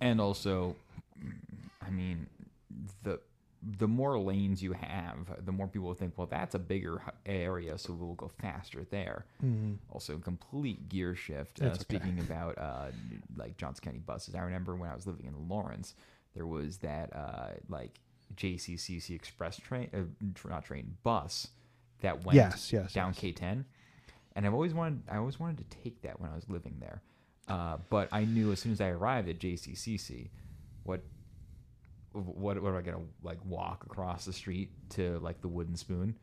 [0.00, 0.76] and also,
[1.86, 2.26] I mean,
[3.02, 3.20] the
[3.60, 7.76] the more lanes you have, the more people will think, well, that's a bigger area,
[7.76, 9.26] so we'll go faster there.
[9.90, 11.60] Also, complete gear shift.
[11.60, 11.78] Uh, okay.
[11.78, 12.86] speaking about uh,
[13.36, 15.94] like Johnson County buses, I remember when I was living in Lawrence,
[16.34, 17.98] there was that uh, like
[18.36, 21.48] JCCC express train, uh, not train, bus
[22.00, 23.34] that went Yes, yes, down yes.
[23.38, 23.64] K10,
[24.36, 27.02] and I've always wanted, I always wanted to take that when I was living there,
[27.48, 30.28] uh, but I knew as soon as I arrived at JCCC,
[30.84, 31.00] what.
[32.12, 36.16] What, what am I gonna like walk across the street to like the wooden spoon?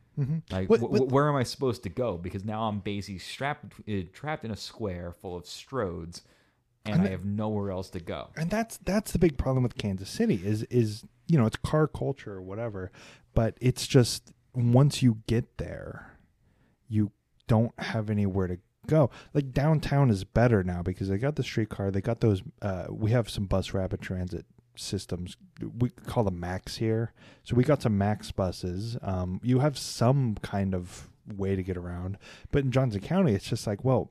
[0.50, 2.16] Like, What- wh- what- where am I supposed to go?
[2.16, 6.22] Because now I'm basically strapped, uh, trapped in a square full of stroads,
[6.86, 8.30] and I have nowhere else to go.
[8.36, 11.86] and that's that's the big problem with Kansas City is is you know it's car
[11.86, 12.90] culture or whatever,
[13.34, 16.18] but it's just once you get there,
[16.88, 17.12] you
[17.46, 19.10] don't have anywhere to go.
[19.34, 22.42] Like downtown is better now because they got the streetcar, they got those.
[22.62, 24.46] Uh, we have some bus rapid transit
[24.78, 25.36] systems.
[25.78, 27.12] We call them Max here,
[27.44, 28.96] so we got some Max buses.
[29.02, 32.18] Um, you have some kind of way to get around,
[32.50, 34.10] but in Johnson County, it's just like well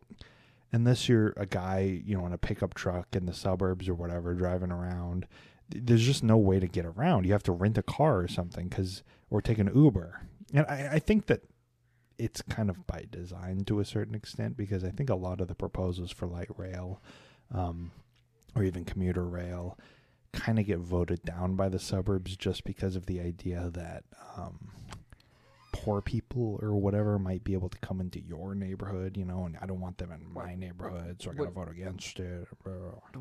[0.75, 4.34] unless you're a guy, you know, in a pickup truck in the suburbs or whatever,
[4.34, 5.25] driving around,
[5.69, 7.25] there's just no way to get around.
[7.25, 10.21] You have to rent a car or something, because or take an Uber.
[10.54, 11.41] And I, I think that
[12.17, 15.47] it's kind of by design to a certain extent, because I think a lot of
[15.47, 17.01] the proposals for light rail,
[17.54, 17.91] um,
[18.54, 19.78] or even commuter rail,
[20.35, 24.03] kind of get voted down by the suburbs just because of the idea that.
[24.37, 24.71] Um,
[25.75, 29.57] poor people or whatever might be able to come into your neighborhood, you know, and
[29.61, 32.47] I don't want them in my neighborhood, so I gotta vote against it.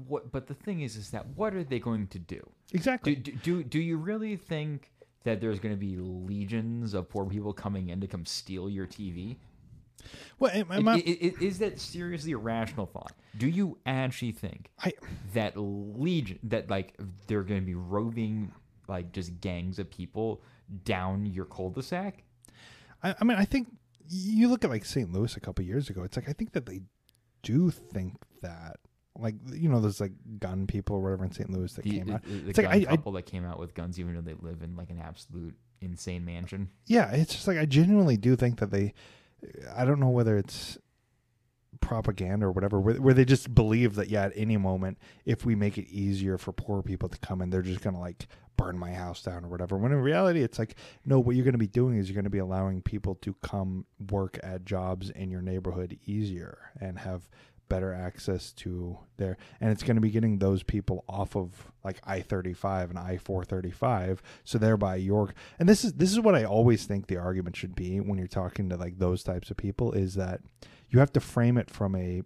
[0.06, 2.48] What, but the thing is, is that what are they going to do?
[2.72, 3.16] Exactly.
[3.16, 4.92] Do, do, do, do you really think
[5.24, 8.86] that there's going to be legions of poor people coming in to come steal your
[8.86, 9.36] TV?
[10.38, 13.12] Well, am, am I, I- I- is that seriously a rational thought?
[13.36, 14.92] Do you actually think I,
[15.32, 18.52] that legion that like they're going to be roving
[18.88, 20.42] like just gangs of people
[20.84, 22.22] down your cul-de-sac?
[23.02, 23.68] I, I mean, I think
[24.08, 25.12] you look at like St.
[25.12, 26.02] Louis a couple years ago.
[26.02, 26.80] It's like I think that they
[27.42, 28.76] do think that,
[29.18, 31.50] like you know, there's like gun people or whatever in St.
[31.50, 32.22] Louis that The, came out.
[32.24, 34.20] the, the It's like gun I- I- couple that came out with guns, even though
[34.20, 36.68] they live in like an absolute insane mansion.
[36.86, 38.92] Yeah, it's just like I genuinely do think that they.
[39.74, 40.78] I don't know whether it's
[41.80, 45.54] propaganda or whatever, where, where they just believe that yeah, at any moment, if we
[45.54, 48.26] make it easier for poor people to come in, they're just gonna like
[48.56, 49.76] burn my house down or whatever.
[49.76, 52.38] When in reality, it's like no, what you're gonna be doing is you're gonna be
[52.38, 57.28] allowing people to come work at jobs in your neighborhood easier and have
[57.68, 59.36] better access to there.
[59.60, 64.58] And it's going to be getting those people off of like I-35 and I-435 so
[64.58, 68.00] thereby York and this is this is what I always think the argument should be
[68.00, 70.40] when you're talking to like those types of people is that
[70.88, 72.22] you have to frame it from a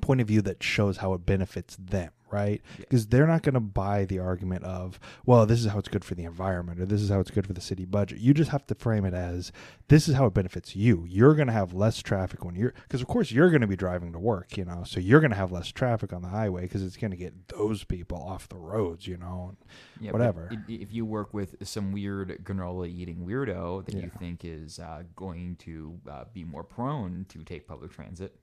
[0.00, 2.62] point of view that shows how it benefits them right?
[2.78, 6.04] Because they're not going to buy the argument of well this is how it's good
[6.04, 8.18] for the environment or this is how it's good for the city budget.
[8.18, 9.52] You just have to frame it as
[9.88, 11.04] this is how it benefits you.
[11.08, 13.76] You're going to have less traffic when you're because of course you're going to be
[13.76, 14.82] driving to work you know?
[14.84, 17.48] So you're going to have less traffic on the highway because it's going to get
[17.48, 19.56] those people off the roads you know?
[20.00, 20.50] Yeah, Whatever.
[20.68, 24.02] If you work with some weird granola eating weirdo that Yeah.
[24.04, 28.34] you think is uh, going to uh, be more prone to take public transit,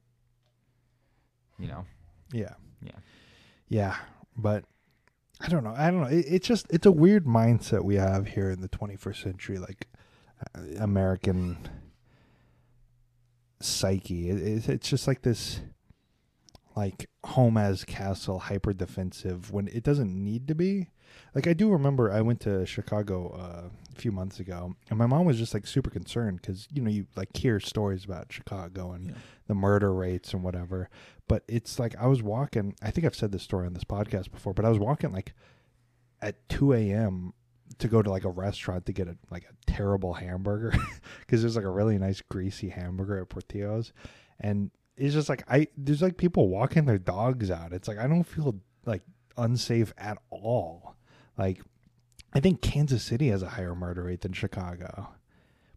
[1.57, 1.85] you know,
[2.31, 2.53] yeah.
[2.81, 2.91] Yeah.
[3.69, 3.95] Yeah
[4.35, 4.63] but
[5.41, 8.27] i don't know i don't know it, it's just it's a weird mindset we have
[8.27, 9.87] here in the 21st century like
[10.55, 11.57] uh, american
[13.59, 14.29] psyche.
[14.29, 15.61] It, it's it's just like this
[16.75, 20.89] like home as castle hyper defensive when it doesn't need to be.
[21.33, 25.05] Like i do remember i went to chicago uh, a few months ago and my
[25.07, 28.91] mom was just like super concerned because you know you like hear stories about chicago
[28.91, 29.13] and Yeah.
[29.47, 30.89] the murder rates and whatever
[31.27, 34.31] but it's like i was walking i think i've said this story on this podcast
[34.31, 35.33] before but i was walking like
[36.21, 37.33] at 2 a.m
[37.79, 40.73] to go to like a restaurant to get a like a terrible hamburger
[41.19, 43.93] because there's like a really nice greasy hamburger at portillo's.
[44.39, 47.73] And it's just like i there's like people walking their dogs out.
[47.73, 49.03] It's like i don't feel like
[49.37, 50.95] unsafe at all.
[51.37, 51.61] Like
[52.33, 55.09] i think kansas city has a higher murder rate than chicago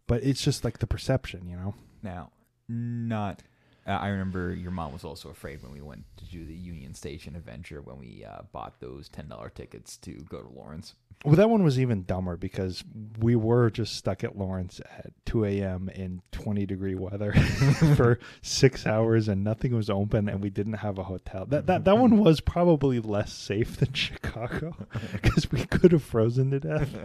[0.05, 1.75] but it's just like the perception you know?
[2.01, 2.31] Now
[2.67, 3.43] not.
[3.87, 6.93] Uh, I remember your mom was also afraid when we went to do the Union
[6.93, 10.95] Station adventure when we uh, bought those ten dollar tickets to go to Lawrence.
[11.23, 12.83] Well, that one was even dumber because
[13.19, 15.87] we were just stuck at Lawrence at 2 a.m.
[15.89, 17.31] in 20 degree weather
[17.95, 21.45] for six hours and nothing was open and we didn't have a hotel.
[21.45, 24.75] That that, that one was probably less safe than Chicago
[25.11, 26.95] because we could have frozen to death.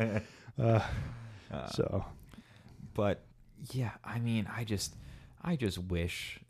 [0.58, 0.80] Uh,
[1.52, 2.04] Uh, so,
[2.94, 3.22] but
[3.70, 4.94] yeah, I mean, I just,
[5.44, 6.40] I just wish,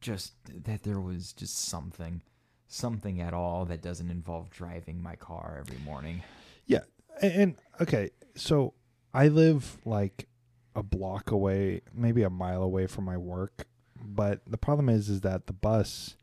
[0.00, 0.34] just
[0.64, 2.22] that there was just something,
[2.66, 6.22] something at all that doesn't involve driving my car every morning.
[6.66, 6.80] yeah.
[7.20, 8.74] And, and okay, so
[9.12, 10.28] I live like
[10.76, 13.66] a block away, maybe a mile away from my work.
[14.00, 16.16] But the problem is, is that the bus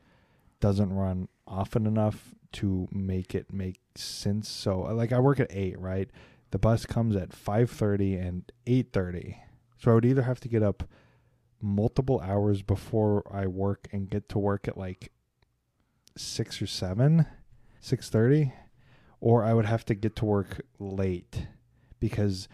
[0.61, 4.47] doesn't run often enough to make it make sense.
[4.47, 6.09] So, like, I work at eight, right?
[6.51, 9.38] The bus comes at five thirty and eight thirty.
[9.77, 10.88] So I would either have to get up
[11.65, 15.12] multiple hours before I work and get to work at like
[16.15, 17.25] six or seven,
[17.82, 18.54] six thirty,
[19.19, 21.47] or I would have to get to work late
[21.99, 22.47] because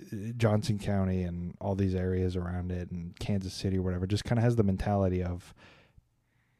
[0.00, 4.24] uh, Johnson County and all these areas around it and Kansas City or whatever just
[4.24, 5.54] kind of has the mentality of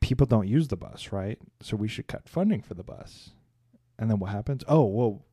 [0.01, 1.39] people don't use the bus, right?
[1.61, 3.31] So we should cut funding for the bus.
[3.99, 4.63] And then what happens?
[4.69, 5.25] Oh, well,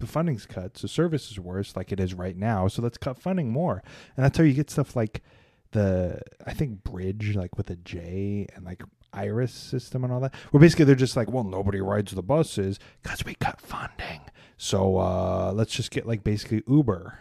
[0.00, 2.66] the funding's cut, so service is worse like it is right now.
[2.66, 3.84] So let's cut funding more.
[4.16, 5.22] And that's how you get stuff like
[5.72, 8.82] the I think bridge like with a J and like
[9.12, 10.34] iris system and all that.
[10.50, 14.22] Where basically they're just like, well, nobody rides the buses because we cut funding.
[14.56, 17.18] So uh, let's just get like basically Uber,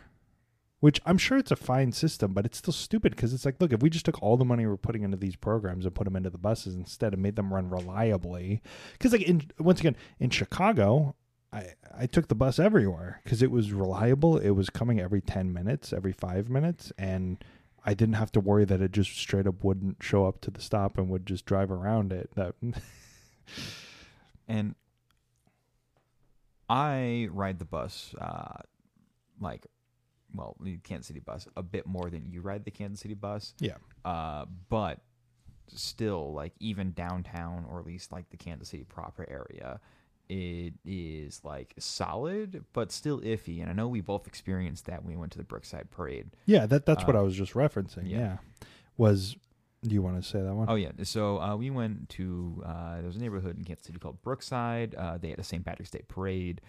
[0.80, 3.74] which I'm sure it's a fine system, but it's still stupid because it's like, look,
[3.74, 6.16] if we just took all the money we're putting into these programs and put them
[6.16, 8.62] into the buses instead and made them run reliably,
[8.94, 11.16] because like in once again in Chicago.
[11.54, 14.38] I, I took the bus everywhere because it was reliable.
[14.38, 17.44] It was coming every 10 minutes, every five minutes, and
[17.84, 20.62] I didn't have to worry that it just straight up wouldn't show up to the
[20.62, 22.30] stop and would just drive around it.
[22.36, 22.56] That
[24.48, 24.76] And
[26.70, 28.62] I ride the bus, uh,
[29.40, 29.66] like,
[30.34, 33.54] well, the Kansas City bus, a bit more than you ride the Kansas City bus.
[33.60, 35.00] yeah, Uh, but
[35.68, 39.80] still, like, even downtown, or at least like the Kansas City proper area,
[40.32, 43.62] it is like solid, but still iffy.
[43.62, 46.30] And I know we both experienced that when we went to the Brookside Parade.
[46.46, 46.66] yeah.
[46.66, 48.10] That that's what Uh, I was just referencing.
[48.10, 48.18] yeah.
[48.18, 48.38] Yeah,
[48.98, 49.36] was.
[49.84, 50.68] Do you want to say that one?
[50.70, 53.98] Oh yeah, so uh, we went to uh, there was a neighborhood in Kansas City
[53.98, 54.94] called Brookside.
[54.94, 55.66] Uh, they had a St.
[55.66, 56.62] Patrick's Day parade.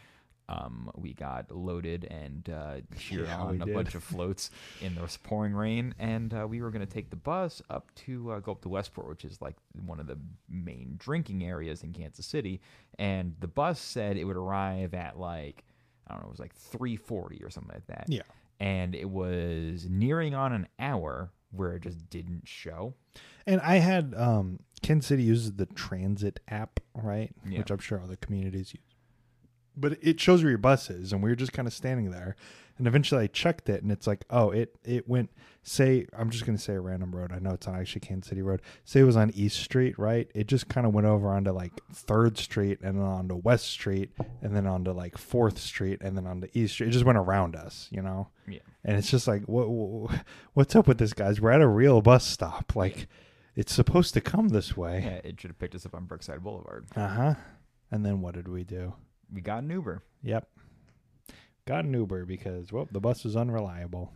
[0.49, 3.75] Um, we got loaded and uh, cheered Yeah, on a did.
[3.75, 4.51] bunch of floats
[4.81, 8.33] in the pouring rain, and uh, we were going to take the bus up to
[8.33, 10.19] uh, go up to Westport, which is like one of the
[10.51, 12.61] main drinking areas in Kansas City.
[12.99, 15.65] And the bus said it would arrive at like
[16.09, 18.23] I don't know, it was like three forty or something like that Yeah.
[18.61, 22.95] and it was nearing on an hour where it just didn't show.
[23.47, 27.31] And I had um Kansas City uses the transit app, right?
[27.49, 27.61] Yeah.
[27.61, 28.92] Which I'm sure other communities use.
[29.77, 32.37] But it shows where your bus is, and we were just kind of standing there.
[32.79, 35.31] And eventually I checked it and it's like, oh, it it went
[35.63, 37.31] say I'm just gonna say a random road.
[37.31, 38.63] I know it's not actually Kansas City Road.
[38.85, 40.31] Say it was on East Street, right?
[40.35, 44.11] It just kind of went over onto like Third Street and then onto West Street
[44.41, 46.89] and then onto like Fourth Street and then onto East Street.
[46.89, 48.29] It just went around us, you know?
[48.49, 48.61] Yeah.
[48.85, 51.41] And it's just like, what, what what's up with this, guys?
[51.41, 52.73] We're at a real bus stop.
[52.75, 53.07] Like,
[53.55, 55.03] it's supposed to come this way.
[55.05, 56.87] Yeah, it should have picked us up on Brookside Boulevard.
[56.97, 57.35] Uh huh.
[57.91, 58.95] And then what did we do?
[59.33, 60.03] We got an Uber.
[60.23, 60.49] Yep.
[61.67, 64.13] Got an Uber because, well, the bus was unreliable.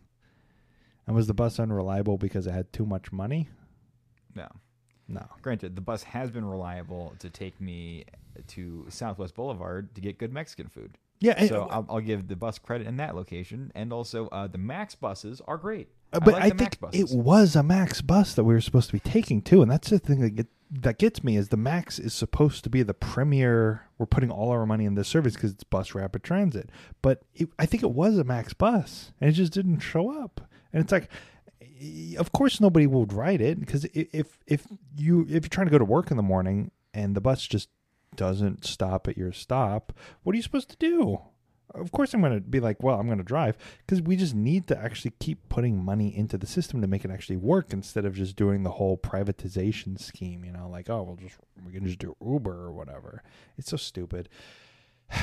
[1.06, 3.48] And was the bus unreliable because it had too much money?
[4.34, 4.48] No.
[5.08, 5.24] No.
[5.40, 8.04] Granted, the bus has been reliable to take me
[8.48, 10.98] to Southwest Boulevard to get good Mexican food.
[11.20, 11.46] Yeah.
[11.46, 14.94] So I'll, I'll give the bus credit in that location, and also uh, the Max
[14.94, 15.88] buses are great.
[16.12, 18.60] Uh, but like I, the Max think it was a Max bus that we were
[18.60, 21.48] supposed to be taking too, and that's the thing that get, that gets me is
[21.48, 23.82] the Max is supposed to be the premier.
[23.98, 26.70] We're putting all our money in this service because it's bus rapid transit,
[27.02, 30.40] but it, I think it was a Max bus, and it just didn't show up.
[30.72, 31.08] And it's like,
[31.60, 35.70] eh, of course nobody would ride it because if if you if you're trying to
[35.70, 37.68] go to work in the morning and the bus just
[38.16, 41.20] doesn't stop at your stop, what are you supposed to do?
[41.74, 44.34] Of course, I'm going to be like, well, I'm going to drive because we just
[44.34, 48.04] need to actually keep putting money into the system to make it actually work instead
[48.04, 50.44] of just doing the whole privatization scheme.
[50.44, 53.22] You know, like, oh, we'll just we can just do Uber or whatever.
[53.58, 54.28] It's so stupid.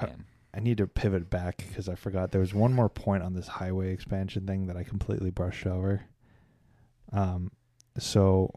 [0.00, 3.34] Man, I need to pivot back because I forgot there was one more point on
[3.34, 6.06] this highway expansion thing that I completely brushed over.
[7.12, 7.50] Um,
[7.98, 8.52] so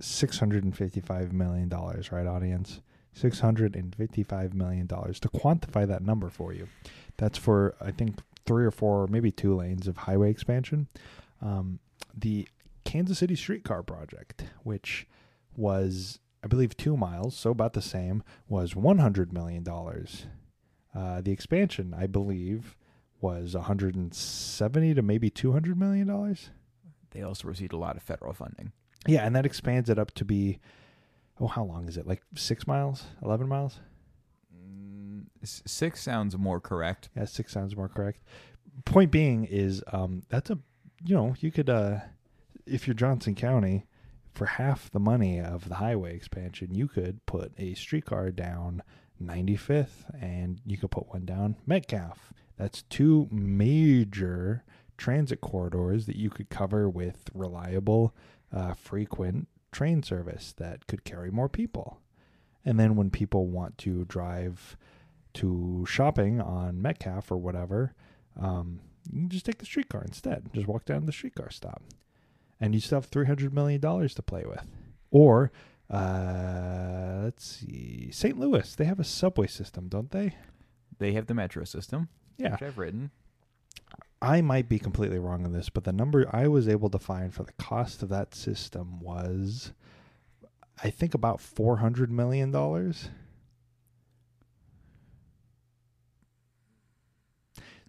[0.00, 2.80] six hundred and fifty-five million dollars, right, audience?
[3.14, 5.20] Six hundred and fifty-five million dollars.
[5.20, 6.68] To quantify that number for you,
[7.16, 10.88] that's for I think three or four, maybe two lanes of highway expansion.
[11.40, 11.78] Um,
[12.16, 12.48] the
[12.84, 15.06] Kansas City Streetcar Project, which
[15.56, 20.26] was I believe two miles, so about the same, was one hundred million dollars.
[20.94, 22.76] Uh, the expansion, I believe,
[23.20, 26.50] was 170 to maybe 200 million dollars.
[27.10, 28.70] they also received a lot of federal funding.
[29.06, 30.60] Yeah, and that expands it up to be,
[31.40, 32.06] oh, how long is it?
[32.06, 33.80] Like six miles, 11 miles?
[34.56, 37.08] Mm, six sounds more correct.
[37.16, 38.20] Yeah, six sounds more correct.
[38.84, 40.58] Point being is, um, that's a,
[41.04, 41.98] you know, you could, uh,
[42.66, 43.86] if you're Johnson County,
[44.32, 48.82] for half the money of the highway expansion, you could put a streetcar down
[49.22, 52.32] 95th and you could put one down Metcalf.
[52.56, 54.64] That's two major
[54.96, 58.14] transit corridors that you could cover with reliable,
[58.52, 62.00] uh, frequent train service that could carry more people.
[62.64, 64.76] And then when people want to drive
[65.34, 67.92] to shopping on Metcalf or whatever,
[68.40, 68.80] um,
[69.12, 70.48] you can just take the streetcar instead.
[70.54, 71.82] Just walk down to the streetcar stop.
[72.60, 74.64] And you still have $300 million to play with.
[75.10, 75.52] Or,
[75.90, 78.38] uh, let's see, St.
[78.38, 80.36] Louis, they have a subway system, don't they?
[80.98, 82.08] They have the metro system,
[82.38, 82.52] Yeah.
[82.52, 83.10] which I've written.
[84.24, 87.32] I might be completely wrong on this, but the number I was able to find
[87.32, 89.72] for the cost of that system was,
[90.82, 92.50] I think, about $400 million.
[92.50, 92.94] So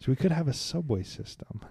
[0.08, 1.62] we could have a subway system.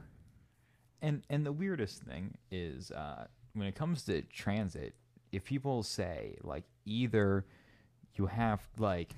[1.03, 4.95] And and the weirdest thing is uh, when it comes to transit,
[5.31, 7.45] if people say like either
[8.15, 9.11] you have like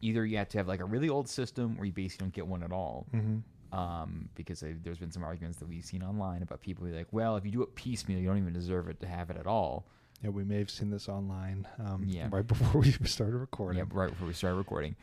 [0.00, 2.48] either you have to have like a really old system or you basically don't get
[2.48, 3.06] one at all.
[3.14, 3.38] Mm-hmm.
[3.72, 7.06] Um, because I, there's been some arguments that we've seen online about people being like,
[7.10, 9.46] well, if you do it piecemeal, you don't even deserve it to have it at
[9.46, 9.86] all.
[10.22, 12.28] Yeah, we may have seen this online um, Yeah.
[12.30, 13.78] right before we started recording.
[13.78, 14.94] Yeah, right before we started recording.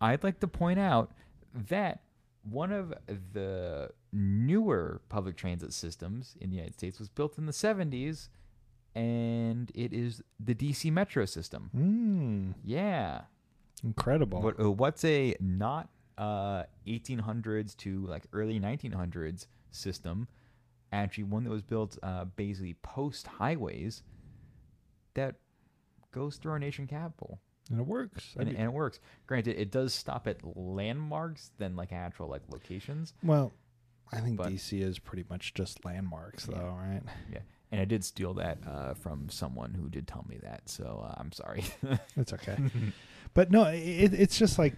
[0.00, 1.12] I'd like to point out
[1.68, 2.00] that
[2.42, 2.92] one of
[3.32, 8.28] the newer public transit systems in the United States was built in the 70s,
[8.94, 11.70] and it is the DC Metro system.
[11.76, 13.22] Mm, Yeah.
[13.84, 14.42] incredible.
[14.42, 20.28] What, uh, what's a not uh, 1800s to like early 1900s system?
[20.92, 24.02] Actually, one that was built uh, basically post highways
[25.14, 25.36] that
[26.12, 28.34] goes through our nation capital and it works.
[28.38, 29.00] And, and it works.
[29.26, 33.12] Granted, it does stop at landmarks than like actual like locations.
[33.22, 33.52] well,
[34.12, 36.58] I think but- DC is pretty much just landmarks, Yeah.
[36.58, 37.02] though, right?
[37.32, 37.40] Yeah,
[37.72, 41.14] and I did steal that uh, from someone who did tell me that, so uh,
[41.18, 41.64] I'm sorry.
[42.16, 42.56] It's okay.
[43.34, 44.74] but no, it, it's just like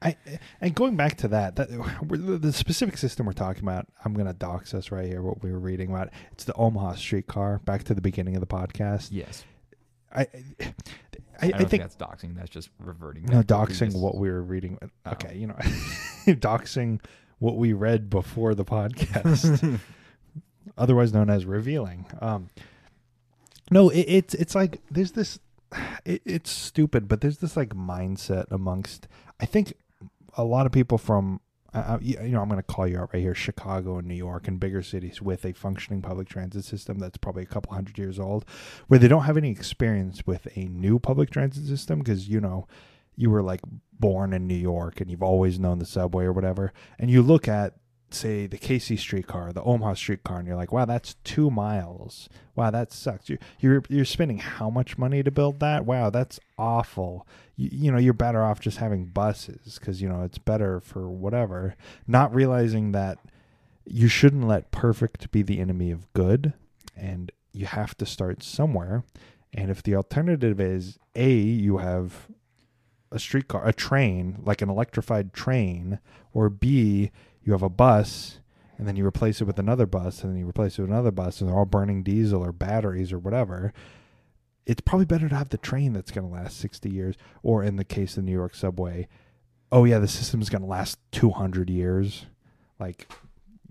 [0.00, 0.16] I
[0.60, 3.86] and going back to that, that the, the specific system we're talking about.
[4.04, 5.22] I'm gonna dox us right here.
[5.22, 6.10] What we were reading about.
[6.32, 7.58] It's the Omaha streetcar.
[7.60, 9.08] Back to the beginning of the podcast.
[9.10, 9.44] yes,
[10.12, 10.26] I I,
[11.40, 12.36] I, I, don't think that's doxing.
[12.36, 13.24] That's just reverting.
[13.24, 14.78] no doxing previous- what we were reading.
[14.82, 15.10] Oh.
[15.12, 15.54] Okay, you know,
[16.26, 17.00] doxing
[17.40, 19.80] what we read before the podcast,
[20.78, 22.06] otherwise known as revealing.
[22.20, 22.50] Um,
[23.70, 25.40] no, it, it's it's like there's this.
[26.04, 29.08] It, it's stupid, but there's this like mindset amongst.
[29.40, 29.74] I think
[30.38, 31.40] a lot of people from.
[31.74, 34.48] Uh, you know, I'm going to call you out right here Chicago and New York
[34.48, 38.18] and bigger cities with a functioning public transit system that's probably a couple hundred years
[38.18, 38.46] old,
[38.86, 42.66] where they don't have any experience with a new public transit system because, you know,
[43.16, 43.60] you were like
[43.92, 47.46] born in New York and you've always known the subway or whatever, and you look
[47.46, 47.74] at
[48.14, 52.28] say the KC streetcar, the Omaha streetcar, and you're like, wow, that's two miles.
[52.54, 53.28] Wow, that sucks.
[53.28, 55.84] You, you're you're spending how much money to build that?
[55.84, 57.26] Wow, that's awful.
[57.56, 61.08] You, you know, you're better off just having buses because you know it's better for
[61.08, 61.76] whatever.
[62.06, 63.18] Not realizing that
[63.84, 66.52] you shouldn't let perfect be the enemy of good,
[66.96, 69.04] and you have to start somewhere.
[69.52, 72.28] And if the alternative is a, you have
[73.10, 75.98] a streetcar, a train, like an electrified train,
[76.32, 77.10] or B,
[77.48, 78.40] you have a bus
[78.76, 81.10] and then you replace it with another bus and then you replace it with another
[81.10, 83.72] bus and they're all burning diesel or batteries or whatever.
[84.66, 87.76] It's probably better to have the train that's going to last 60 years, or in
[87.76, 89.08] the case of the New York subway,
[89.72, 92.26] oh, yeah, the system's going to last 200 years.
[92.78, 93.10] Like,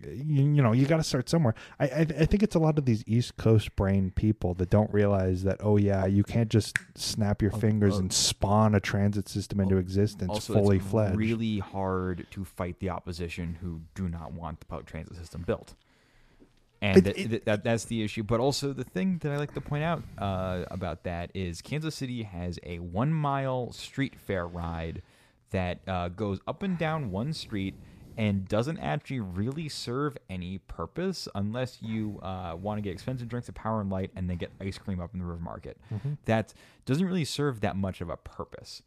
[0.03, 2.77] you, you know you got to start somewhere I, I i think it's a lot
[2.77, 6.77] of these east coast brain people that don't realize that oh yeah you can't just
[6.95, 10.85] snap your Uh, fingers uh, and spawn a transit system into existence also, fully it's
[10.87, 15.41] fledged really hard to fight the opposition who do not want the public transit system
[15.41, 15.73] built.
[16.79, 18.21] And It- it- that, that that's the issue.
[18.21, 21.95] But also the thing that I like to point out uh, about that is Kansas
[21.95, 25.01] City has a one mile street fair ride
[25.49, 27.73] that uh, goes up and down one street
[28.17, 33.47] and doesn't actually really serve any purpose unless you uh, want to get expensive drinks
[33.47, 35.77] at Power and Light and then get ice cream up in the River Market.
[36.25, 36.53] That
[36.85, 38.81] doesn't really serve that much of a purpose,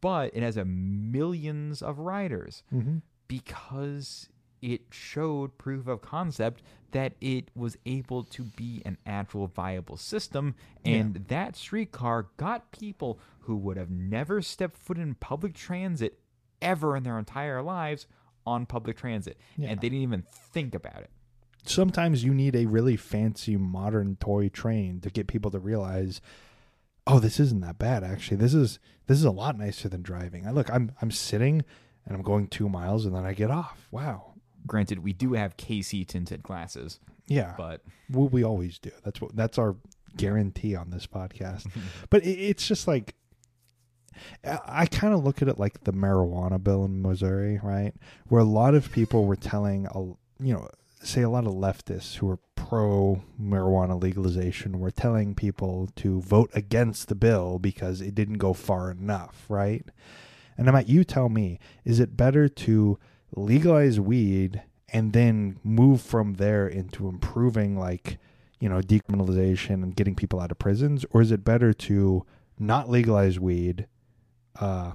[0.00, 2.98] but it has a millions of riders mm-hmm.
[3.26, 4.28] because
[4.62, 6.62] it showed proof of concept
[6.92, 13.18] that it was able to be an actual viable system and that streetcar got people
[13.40, 16.18] who would have never stepped foot in public transit
[16.62, 18.06] ever in their entire lives
[18.46, 19.70] on public transit Yeah.
[19.70, 21.10] and they didn't even think about it.
[21.64, 26.20] Sometimes you need a really fancy modern toy train to get people to realize
[27.08, 28.36] oh this isn't that bad actually.
[28.36, 30.46] This is this is a lot nicer than driving.
[30.46, 31.64] I look i'm i'm sitting
[32.04, 33.88] and i'm going two miles and then i get off.
[33.90, 34.34] Wow.
[34.66, 37.54] Granted we do have kc tinted glasses yeah.
[37.58, 38.90] but well, we always do.
[39.04, 39.74] That's what that's our
[40.16, 41.66] guarantee on this podcast.
[42.10, 43.14] But it, it's just like
[44.44, 47.92] I- kind of look at it like the marijuana bill in Missouri, right?
[48.28, 50.00] Where a lot of people were telling, a,
[50.42, 50.68] you know,
[51.02, 56.50] say a lot of leftists who are pro marijuana legalization were telling people to vote
[56.54, 59.84] against the bill because it didn't go far enough, right?
[60.58, 62.98] And I'm at you tell me, is it better to
[63.36, 64.62] legalize weed
[64.92, 68.18] and then move from there into improving like,
[68.58, 71.04] you know, decriminalization and getting people out of prisons?
[71.10, 72.24] Or is it better to
[72.58, 73.86] not legalize weed
[74.60, 74.92] uh,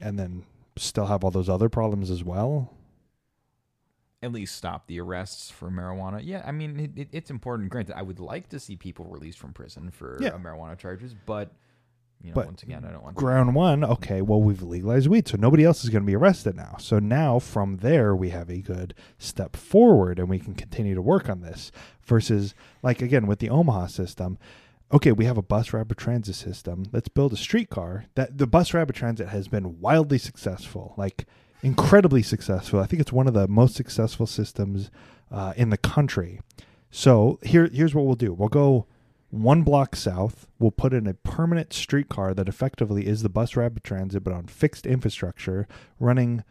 [0.00, 0.44] and then
[0.76, 2.72] still have all those other problems as well?
[4.20, 6.20] at least stop the arrests for marijuana.
[6.24, 7.68] Yeah, I mean it, it, it's important.
[7.70, 10.30] Granted, I would like to see people released from prison for Yeah.
[10.30, 11.52] uh, marijuana charges, but
[12.20, 13.20] you know, But once again, I don't want to.
[13.22, 16.56] Ground one, okay, well, we've legalized weed, so nobody else is going to be arrested
[16.56, 16.74] now.
[16.80, 21.02] So now from there, we have a good step forward and we can continue to
[21.02, 21.70] work on this.
[22.02, 24.36] Versus, like, again, with the Omaha system,
[24.92, 26.84] okay, we have a bus rapid transit system.
[26.92, 28.06] Let's build a streetcar.
[28.14, 31.26] That The bus rapid transit has been wildly successful, like,
[31.62, 32.80] incredibly successful.
[32.80, 34.90] I think it's one of the most successful systems
[35.30, 36.40] uh, in the country.
[36.90, 38.32] So here, here's what we'll do.
[38.32, 38.86] We'll go
[39.30, 40.46] one block south.
[40.58, 44.46] We'll put in a permanent streetcar that effectively is the bus rapid transit, but on
[44.46, 45.68] fixed infrastructure,
[46.00, 46.44] running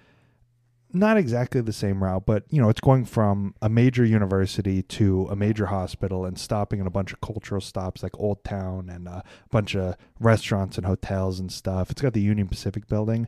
[0.93, 5.27] not exactly the same route, but you know, it's going from a major university to
[5.29, 9.07] a major hospital and stopping in a bunch of cultural stops like Old Town and
[9.07, 11.91] uh, a bunch of restaurants and hotels and stuff.
[11.91, 13.27] It's got the Union Pacific building.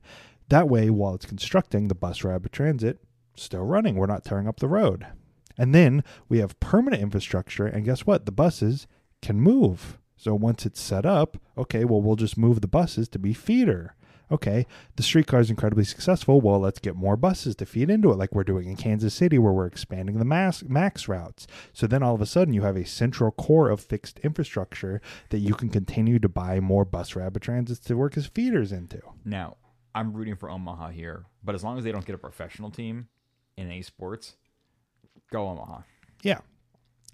[0.50, 3.00] That way, while it's constructing, the bus rapid transit
[3.36, 3.96] still running.
[3.96, 5.06] We're not tearing up the road.
[5.58, 8.26] And then we have permanent infrastructure, and guess what?
[8.26, 8.88] The buses
[9.22, 9.98] can move.
[10.16, 13.96] So once it's set up, okay, well, we'll just move the buses to be feeder.
[14.32, 16.40] Okay, the streetcar is incredibly successful.
[16.40, 19.40] Well, let's get more buses to feed into it, like we're doing in Kansas City,
[19.40, 21.48] where we're expanding the mass, max routes.
[21.74, 25.40] So then all of a sudden, you have a central core of fixed infrastructure that
[25.40, 29.02] you can continue to buy more bus rapid transits to work as feeders into.
[29.26, 29.58] Now,
[29.96, 33.08] I'm rooting for Omaha here, but as long as they don't get a professional team
[33.58, 34.36] in A sports,
[35.32, 35.82] go Omaha.
[36.22, 36.40] Yeah,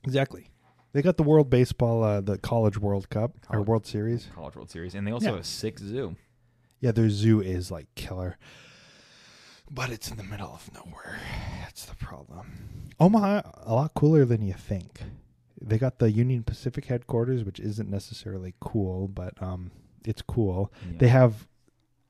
[0.04, 0.50] exactly.
[0.92, 4.28] They got the World Baseball, uh, the College World Cup or World Series.
[4.36, 5.32] College World Series, and they also Yeah.
[5.32, 6.16] have a sick zoo.
[6.80, 8.38] Yeah, their zoo is like killer.
[9.72, 11.20] but it's in the middle of nowhere.
[11.62, 12.90] That's the problem.
[13.00, 15.02] Omaha, a lot cooler than you think.
[15.60, 19.72] They got the Union Pacific headquarters, which isn't necessarily cool, but um,
[20.06, 20.72] it's cool.
[20.92, 20.98] Yeah.
[21.00, 21.48] They have,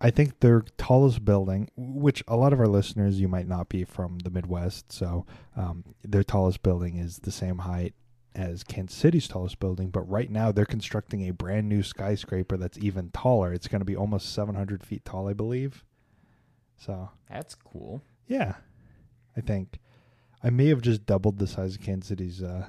[0.01, 3.85] I think, their tallest building, which a lot of our listeners, you might not be
[3.85, 7.93] from the Midwest, so um, their tallest building is the same height
[8.35, 9.89] as Kansas City's tallest building.
[9.89, 13.53] But right now, they're constructing a brand new skyscraper that's even taller.
[13.53, 15.83] It's going to be almost 700 feet tall, I believe.
[16.77, 18.01] So, That's cool.
[18.27, 18.55] yeah,
[19.37, 19.79] I think
[20.43, 22.43] I may have just doubled the size of Kansas City's.
[22.43, 22.67] Uh,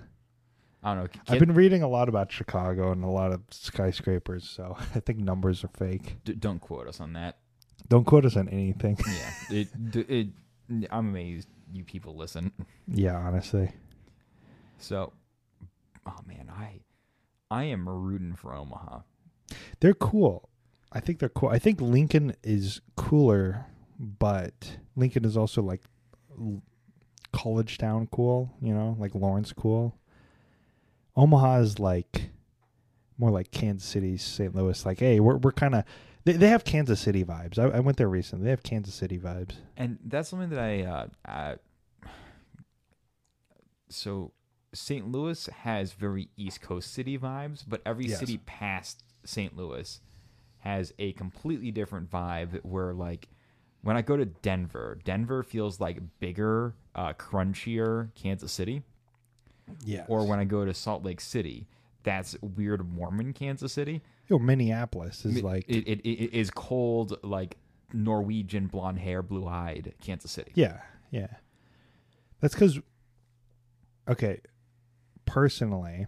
[0.83, 1.21] I don't know.
[1.29, 5.19] I've been reading a lot about Chicago and a lot of skyscrapers, so I think
[5.19, 6.17] numbers are fake.
[6.25, 7.39] d- don't quote us on that.
[7.89, 8.97] Don't quote us on anything.
[9.07, 9.31] Yeah.
[9.59, 10.29] it, d- it,
[10.91, 12.53] I'm amazed you people listen.
[12.87, 13.73] yeah, honestly.
[14.79, 15.12] So,
[16.07, 16.81] oh man, I,
[17.51, 19.01] I am rooting for Omaha.
[19.81, 20.49] They're cool.
[20.93, 21.49] I think they're cool.
[21.49, 23.67] I think Lincoln is cooler,
[23.99, 25.83] but Lincoln is also like
[27.33, 29.99] college town cool, you know, like Lawrence cool.
[31.17, 32.31] Omaha is like
[33.19, 34.55] more like Kansas City, St.
[34.55, 34.85] Louis.
[34.85, 35.85] Like, hey, we're we're kind of
[36.25, 37.59] they, they have Kansas City vibes.
[37.59, 38.45] I, I went there recently.
[38.45, 39.55] They have Kansas City vibes.
[39.77, 41.55] and that's something that I, uh, I
[43.89, 44.33] so
[44.79, 45.11] St.
[45.11, 48.18] Louis has very East Coast city vibes, but every Yes.
[48.20, 49.57] city past St.
[49.57, 50.01] Louis
[50.59, 52.61] has a completely different vibe.
[52.64, 53.29] Where like
[53.83, 58.83] when I go to Denver, Denver feels like bigger, uh, crunchier Kansas City.
[59.85, 60.05] Yeah.
[60.09, 61.66] Or when I go to Salt Lake City,
[62.03, 64.03] that's weird Mormon Kansas City.
[64.29, 67.57] Yo, Minneapolis is Mi- like it, it, it is cold like
[67.93, 70.53] Norwegian blonde hair, blue eyed Kansas City.
[70.55, 71.29] Yeah, yeah.
[72.41, 72.79] That's because,
[74.09, 74.41] okay,
[75.27, 76.07] personally,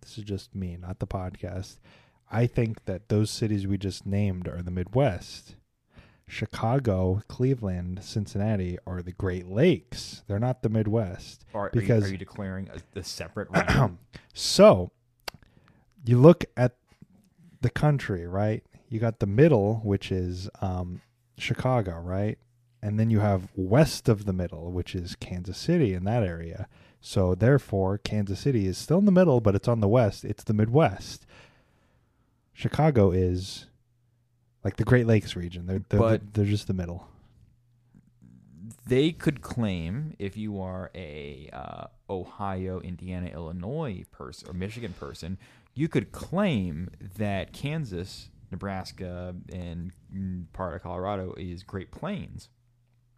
[0.00, 1.78] this is just me, not the podcast.
[2.30, 5.56] I think that those cities we just named are the Midwest.
[6.26, 10.22] Chicago, Cleveland, Cincinnati are the Great Lakes.
[10.26, 11.44] They're not the Midwest.
[11.54, 13.98] Are, Because- you, are you declaring a, a separate region?
[14.32, 14.90] So,
[16.04, 16.76] you look at
[17.60, 18.64] the country, right?
[18.88, 21.02] You got the middle, which is um,
[21.38, 22.38] Chicago, right?
[22.82, 26.66] And then you have west of the middle, which is Kansas City in that area.
[27.04, 30.24] So, therefore, Kansas City is still in the middle, but it's on the west.
[30.24, 31.26] It's the Midwest.
[32.52, 33.66] Chicago is
[34.62, 35.66] like the Great Lakes region.
[35.66, 37.08] They're they're, But- they're just the middle.
[38.86, 45.38] they could claim if you are a uh, Ohio, Indiana, Illinois person or Michigan person,
[45.74, 52.48] you could claim that Kansas, Nebraska, and mm, part of Colorado is Great Plains,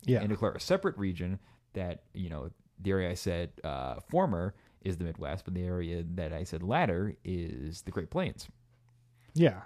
[0.05, 0.21] Yeah.
[0.21, 1.39] and declare a separate region
[1.75, 2.51] that you know
[2.81, 6.63] the area I said uh, former is the Midwest, but the area that I said
[6.63, 8.49] latter is the Great Plains.
[9.35, 9.63] yeah.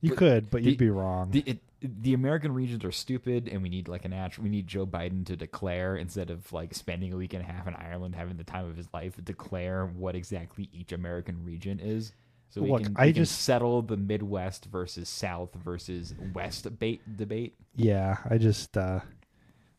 [0.00, 1.30] You But could, but the- you'd be wrong.
[1.30, 4.44] The it, the American regions are stupid, and we need like a natural.
[4.44, 7.66] We need Joe Biden to declare instead of like spending a week and a half
[7.66, 12.12] in Ireland having the time of his life, declare what exactly each American region is.
[12.50, 17.00] So we Look, can, I can just- settle the Midwest versus South versus West debate.
[17.16, 17.54] Debate.
[17.74, 19.00] Yeah, I just uh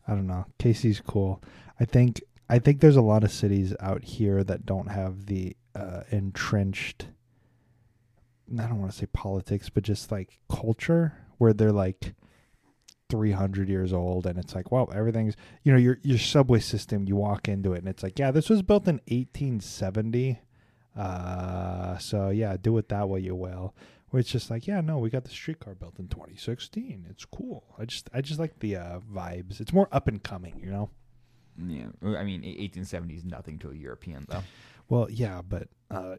[0.06, 0.46] I don't know.
[0.58, 1.42] KC's cool.
[1.80, 5.56] I think I think there's a lot of cities out here that don't have the
[5.74, 7.08] uh entrenched
[8.52, 12.14] I don't want to say politics, but just like culture where they're like
[13.10, 17.16] 300 years old and it's like, well, everything's, you know, your your subway system, you
[17.16, 20.40] walk into it and it's like, yeah, this was built in 1870.
[20.96, 23.74] Uh so yeah, do it that way you will.
[24.16, 27.04] Where it's just like, yeah, no, we got the streetcar built in 2016.
[27.10, 27.64] It's cool.
[27.78, 29.60] I just, I just like the uh, vibes.
[29.60, 30.88] It's more up and coming, you know.
[31.58, 34.42] Yeah, I mean, 1870 is nothing to a European though.
[34.88, 36.14] Well, yeah, but uh,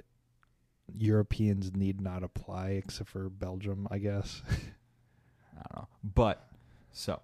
[0.96, 4.44] Europeans need not apply except for Belgium, I guess.
[4.52, 5.88] I don't know.
[6.04, 6.48] But
[6.92, 7.20] so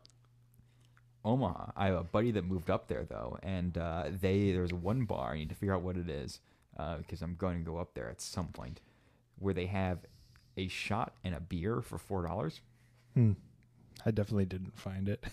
[1.23, 5.05] Omaha, I have a buddy that moved up there though, and uh, they there's one
[5.05, 5.33] bar.
[5.33, 6.39] I need to figure out what it is
[6.97, 8.81] because I'm going to go up there at some point,
[9.37, 9.99] where they have
[10.57, 12.61] a shot and a beer for four dollars.
[13.13, 13.33] hmm.
[14.05, 15.23] I definitely didn't find it.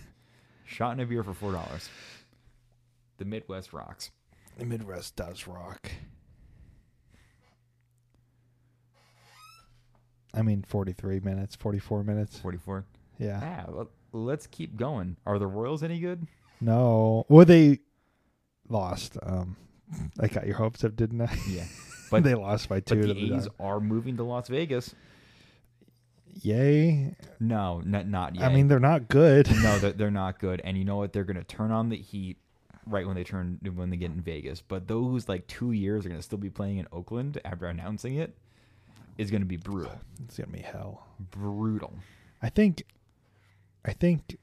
[0.64, 1.89] Shot and a beer for four dollars.
[3.18, 4.11] The Midwest rocks.
[4.59, 5.91] The Midwest does rock.
[10.33, 12.39] I mean, 43 minutes, 44 minutes.
[12.39, 12.85] Forty four.
[13.18, 13.41] Yeah.
[13.43, 15.16] Ah, well, let's keep going.
[15.27, 16.27] Are the Royals any good?
[16.61, 17.27] No.
[17.29, 17.81] Well, they
[18.68, 19.16] lost.
[19.23, 19.57] Um,
[20.21, 21.37] I got your hopes up, didn't I?
[21.49, 21.64] Yeah,
[22.11, 24.95] but they lost by two but the the A's are moving to Las Vegas.
[26.43, 27.16] Yay.
[27.39, 28.45] No, not not yet.
[28.51, 29.51] I mean, they're not good.
[29.62, 30.61] no, they're, they're not good.
[30.64, 31.12] And you know what?
[31.12, 32.39] They're going to turn on the heat
[32.87, 34.62] right when they turn when they get in Vegas.
[34.62, 38.16] But those like two years are going to still be playing in Oakland after announcing
[38.16, 38.37] it
[39.18, 39.93] is going to be brutal,
[40.24, 41.07] It's gonna be hell.
[41.31, 41.93] brutal.
[42.41, 42.85] I think,
[43.85, 44.39] I think,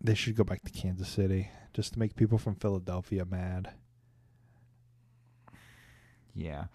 [0.00, 3.72] they should go back to Kansas City just to make people from Philadelphia mad.
[6.34, 6.66] Yeah.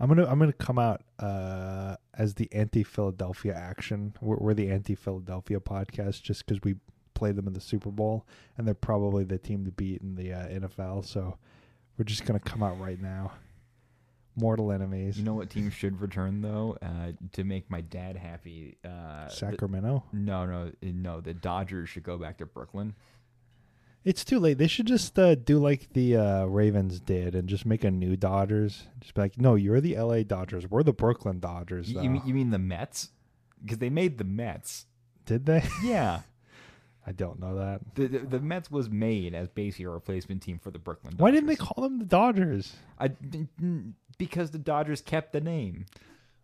[0.00, 4.14] I'm gonna I'm gonna come out uh, as the anti-Philadelphia action.
[4.20, 6.76] We're, we're the anti-Philadelphia podcast just because we
[7.12, 8.26] played them in the Super Bowl,
[8.56, 11.04] and they're probably the team to beat in the uh, NFL.
[11.04, 11.36] So
[11.98, 13.32] we're just gonna come out right now.
[14.36, 15.18] Mortal enemies.
[15.18, 16.78] You know what team should return though?
[16.80, 18.78] Uh, to make my dad happy.
[18.82, 20.04] Uh, the- Sacramento.
[20.12, 21.20] no, no, no.
[21.20, 22.94] The Dodgers should go back to Brooklyn.
[24.04, 24.56] It's too late.
[24.56, 28.16] They should just uh, do like the uh, Ravens did and just make a new
[28.16, 28.84] Dodgers.
[29.00, 30.24] Just be like, no, you're the L.A.
[30.24, 30.66] Dodgers.
[30.70, 31.92] We're the Brooklyn Dodgers.
[31.92, 33.10] You, you mean you mean the Mets?
[33.62, 34.86] Because they made the Mets.
[35.26, 35.62] did they?
[35.84, 36.20] Yeah.
[37.06, 37.80] I don't know that.
[37.94, 41.12] The, the the Mets was made as basically a replacement team for the Brooklyn.
[41.12, 41.20] Dodgers.
[41.22, 42.76] Why didn't they call them the Dodgers?
[42.98, 43.10] I,
[44.18, 45.86] because the Dodgers kept the name.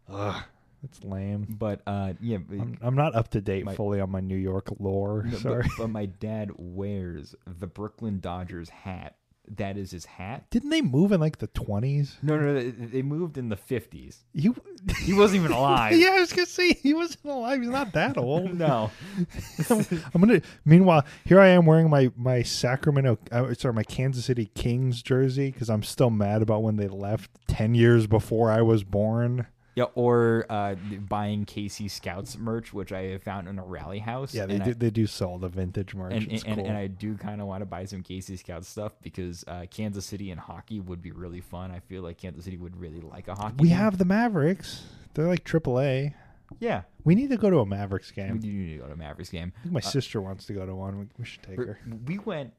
[0.08, 0.42] Ugh,
[0.90, 1.46] that's lame.
[1.48, 4.68] But uh, yeah, I'm, I'm not up to date My- fully on my New York
[4.78, 5.22] lore.
[5.24, 5.66] no, but- Sorry.
[5.78, 9.16] But, my dad wears the Brooklyn Dodgers hat.
[9.58, 10.46] That is his hat.
[10.50, 12.14] Didn't they move in like the 20s?
[12.20, 14.24] No, no, they, they moved in the fifties.
[14.32, 14.56] You.
[15.04, 15.96] He wasn't even alive.
[15.96, 17.60] yeah, I was gonna say he wasn't alive.
[17.60, 18.52] He's not that old.
[18.58, 18.90] no.
[19.70, 20.40] I'm gonna.
[20.64, 25.52] Meanwhile, here I am wearing my my Sacramento, uh, sorry, my Kansas City Kings jersey
[25.52, 29.46] because I'm still mad about when they left ten years before I was born.
[29.76, 30.74] Yeah, or uh,
[31.06, 34.32] buying KC Scouts merch, which I found in a rally house.
[34.32, 34.70] Yeah, they do.
[34.70, 36.14] I, they do sell the vintage merch.
[36.14, 36.66] and, it's and, cool.
[36.66, 40.06] and I do kind of want to buy some KC Scouts stuff because uh, Kansas
[40.06, 41.70] City and hockey would be really fun.
[41.70, 43.56] I feel like Kansas City would really like a hockey.
[43.58, 43.76] we game.
[43.76, 44.84] have the Mavericks.
[45.12, 46.14] They're like AAA.
[46.58, 46.82] yeah.
[47.04, 48.32] We need to go to a Mavericks game.
[48.32, 49.52] We do need to go to a Mavericks game.
[49.66, 50.98] My sister wants to go to one.
[50.98, 51.78] We, we should take her.
[52.06, 52.54] We went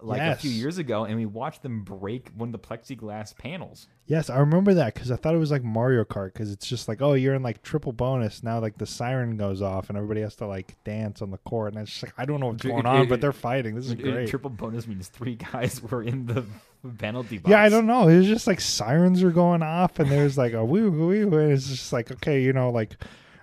[0.00, 3.88] like a few years ago and we watched them break one of the plexiglass panels.
[4.06, 6.88] Yes, I remember that because I thought it was like Mario Kart because it's just
[6.88, 8.58] like, oh, you're in like triple bonus now.
[8.58, 11.82] Like the siren goes off and everybody has to like dance on the court, and
[11.82, 13.74] it's just like I don't know what's going on, but they're fighting.
[13.74, 14.28] This is great.
[14.28, 16.44] Triple bonus means three guys were in the
[16.98, 17.50] penalty box.
[17.50, 18.08] Yeah, I don't know.
[18.08, 21.38] It was just like sirens are going off, and there's like a woo woo woo.
[21.38, 22.96] And it's just like okay, you know, like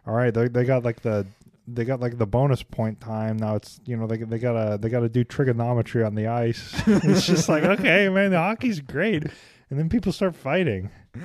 [0.06, 1.26] all right, they they got like the
[1.74, 3.56] they got like the bonus point time now.
[3.56, 6.74] It's you know they they gotta they gotta do trigonometry on the ice.
[6.88, 9.24] it's just like okay, man, the hockey's great,
[9.70, 10.90] and then people start fighting.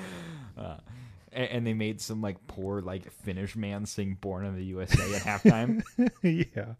[0.56, 0.76] Uh,
[1.32, 5.02] and, and they made some like poor like Finnish man sing "Born in the USA"
[5.16, 5.82] at halftime.
[6.22, 6.74] yeah.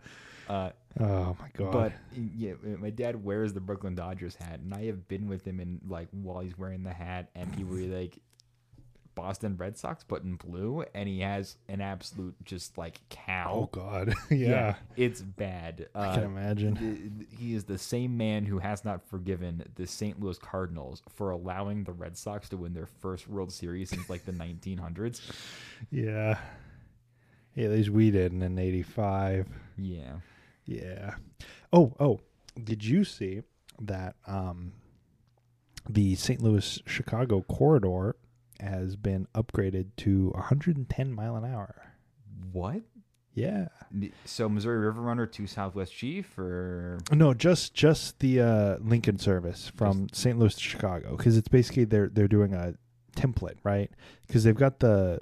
[0.49, 1.73] Uh, Oh my god.
[1.73, 1.93] but
[2.37, 5.81] yeah, my dad wears the Brooklyn Dodgers hat, and I have been with him in
[5.89, 8.17] like while he's wearing the hat, and he were like
[9.15, 13.53] Boston Red Sox, but in blue, and he has an absolute just like cow.
[13.55, 14.15] oh god.
[14.31, 14.75] yeah.
[14.97, 15.89] it's bad.
[15.95, 17.27] Uh, I can imagine.
[17.31, 20.21] he is the same man who has not forgiven the St.
[20.21, 24.25] Louis Cardinals for allowing the Red Sox to win their first World Series since like
[24.25, 25.21] the 1900s.
[25.91, 26.39] Yeah.
[27.55, 29.47] Yeah, at least we didn't in '85.
[29.79, 30.17] Yeah.
[30.65, 31.15] Yeah.
[31.73, 32.21] Oh, oh.
[32.63, 33.43] Did you see
[33.81, 34.73] that um
[35.89, 36.41] the St.
[36.43, 38.17] Louis Chicago corridor
[38.61, 41.93] has been upgraded to 110 mile an hour?
[42.53, 42.83] What?
[43.35, 43.67] Yeah.
[44.25, 49.73] So Missouri River Runner to Southwest Chief, or No, just just the uh, Lincoln service
[49.75, 50.39] from St.
[50.39, 52.75] Louis to Chicago because it's basically they're they're doing a
[53.17, 53.91] template, right?
[54.27, 55.19] Because they've got the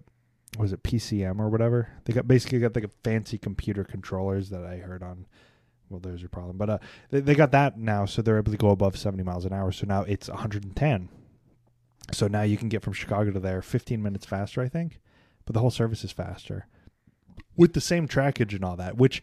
[0.58, 1.88] was it PCM or whatever?
[2.04, 5.26] They got basically got like a fancy computer controllers that I heard on.
[5.88, 6.78] Well, there's your problem, but uh,
[7.10, 9.72] they they got that now, so they're able to go above 70 miles an hour.
[9.72, 11.08] So now it's 110.
[12.10, 15.00] So now you can get from Chicago to there 15 minutes faster, I think,
[15.44, 16.66] but the whole service is faster
[17.56, 18.96] with the same trackage and all that.
[18.96, 19.22] Which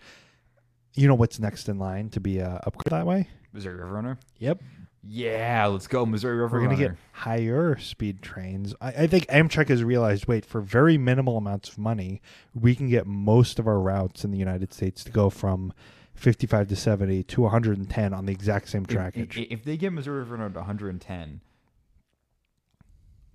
[0.95, 3.27] you know what's next in line to be uh, upgraded that way?
[3.53, 4.17] Missouri River Runner?
[4.39, 4.61] Yep.
[5.01, 6.95] Yeah, let's go Missouri River We're going to Runner.
[6.95, 8.75] get higher speed trains.
[8.81, 12.21] I, I think Amtrak has realized wait, for very minimal amounts of money,
[12.53, 15.73] we can get most of our routes in the United States to go from
[16.15, 19.37] 55 to 70 to 110 on the exact same If- trackage.
[19.37, 21.41] If, if they get Missouri River Runner to 110,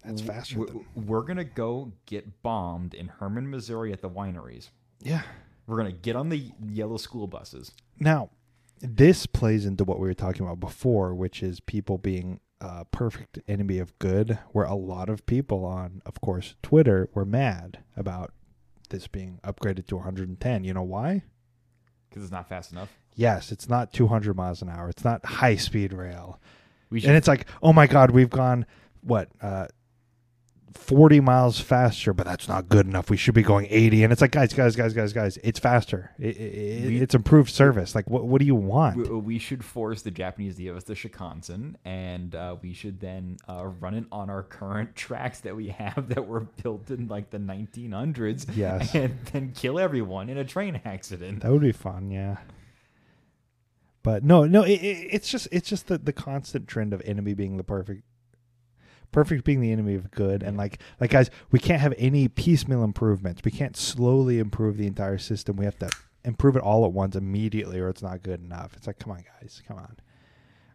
[0.04, 0.86] That's faster We're, than.
[0.94, 4.70] we're gonna go get bombed in Hermann, Missouri, at the wineries.
[5.00, 5.22] Yeah.
[5.66, 7.72] We're gonna get on the yellow school buses.
[7.98, 8.30] Now,
[8.80, 13.38] this plays into what we were talking about before, which is people being a perfect
[13.48, 18.32] enemy of good, where a lot of people on, of course, Twitter were mad about
[18.90, 20.64] this being upgraded to 110.
[20.64, 21.22] You know why?
[22.14, 22.96] because it's not fast enough.
[23.16, 24.88] Yes, it's not 200 miles an hour.
[24.88, 26.38] It's not high speed rail.
[26.88, 28.66] We should And it's like, oh my God, we've gone,
[29.00, 29.66] what, uh,
[30.74, 33.08] 40 miles faster, but that's not good enough.
[33.08, 34.02] We should be going 80.
[34.04, 36.10] And it's like, guys, guys, guys, guys, guys, it's faster.
[36.18, 37.94] It, it, We- it's improved service.
[37.94, 38.96] Like, what, what do you want?
[38.96, 43.00] we, we should force the Japanese to give us the Shinkansen, and uh, we should
[43.00, 47.08] then uh, run it on our current tracks that we have that were built in
[47.08, 48.46] like the 1900s.
[48.54, 48.94] Yes.
[48.94, 51.40] and then kill everyone in a train accident.
[51.42, 52.38] That would be fun, yeah.
[54.02, 57.32] But no, no, it, it, it's just it's just the, the constant trend of enemy
[57.32, 58.02] being the perfect
[59.14, 60.42] perfect being the enemy of good.
[60.42, 63.42] And like like guys we can't have any piecemeal improvements.
[63.44, 65.56] We can't slowly improve the entire system.
[65.56, 65.88] We have to
[66.24, 68.74] improve it all at once immediately or it's not good enough.
[68.76, 69.62] It's like come on guys.
[69.66, 69.96] Come on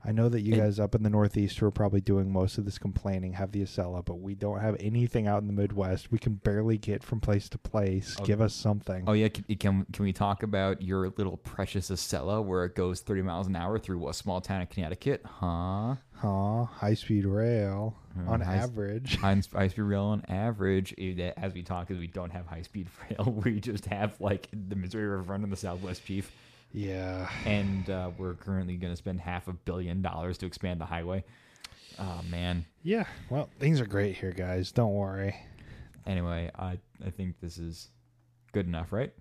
[0.09, 2.57] i know that you And- guys up in the northeast who are probably doing most
[2.57, 6.11] of this complaining have the acela but we don't have anything out in the midwest
[6.11, 8.25] we can barely get from place to place Oh.
[8.25, 12.43] give us something Oh yeah, can, can can we talk about your little precious Acela
[12.43, 15.21] where it goes 30 miles an hour through a small town in Connecticut?
[15.25, 15.95] Huh?
[16.13, 20.93] huh high speed rail Uh, on high average High, high speed rail on average.
[20.97, 23.31] eh, As we talk, is we don't have high speed rail.
[23.43, 26.31] We just have like the Missouri River Run and the Southwest Chief,
[26.71, 30.85] yeah and uh, we're currently going to spend half a billion dollars to expand the
[30.85, 31.23] highway.
[31.99, 32.65] Oh man.
[32.83, 35.35] yeah well things are great here guys don't worry
[36.07, 37.89] Anyway, I I think this is
[38.51, 39.13] good enough, right?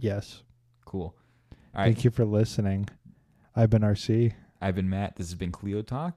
[0.00, 0.42] yes
[0.84, 1.14] Cool.
[1.52, 1.84] All right.
[1.84, 2.88] Thank you for listening.
[3.54, 4.32] I've been RC.
[4.60, 5.16] I've been Matt.
[5.16, 6.14] This has been Kleio Talk.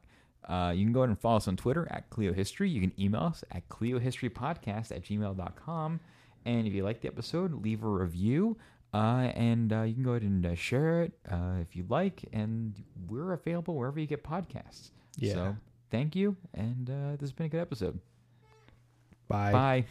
[0.47, 2.69] Uh, you can go ahead and follow us on Twitter at Kleio History.
[2.69, 5.99] You can email us at kleiohistorypodcast at gmail.com.
[6.45, 8.57] And if you like the episode, leave a review.
[8.93, 12.23] Uh, and uh, you can go ahead and uh, share it uh, if you like.
[12.33, 12.73] And
[13.07, 14.91] we're available wherever you get podcasts.
[15.17, 15.33] Yeah.
[15.33, 15.57] So
[15.89, 16.35] thank you.
[16.53, 17.99] And uh, this has been a good episode.
[19.27, 19.51] Bye.
[19.51, 19.85] Bye.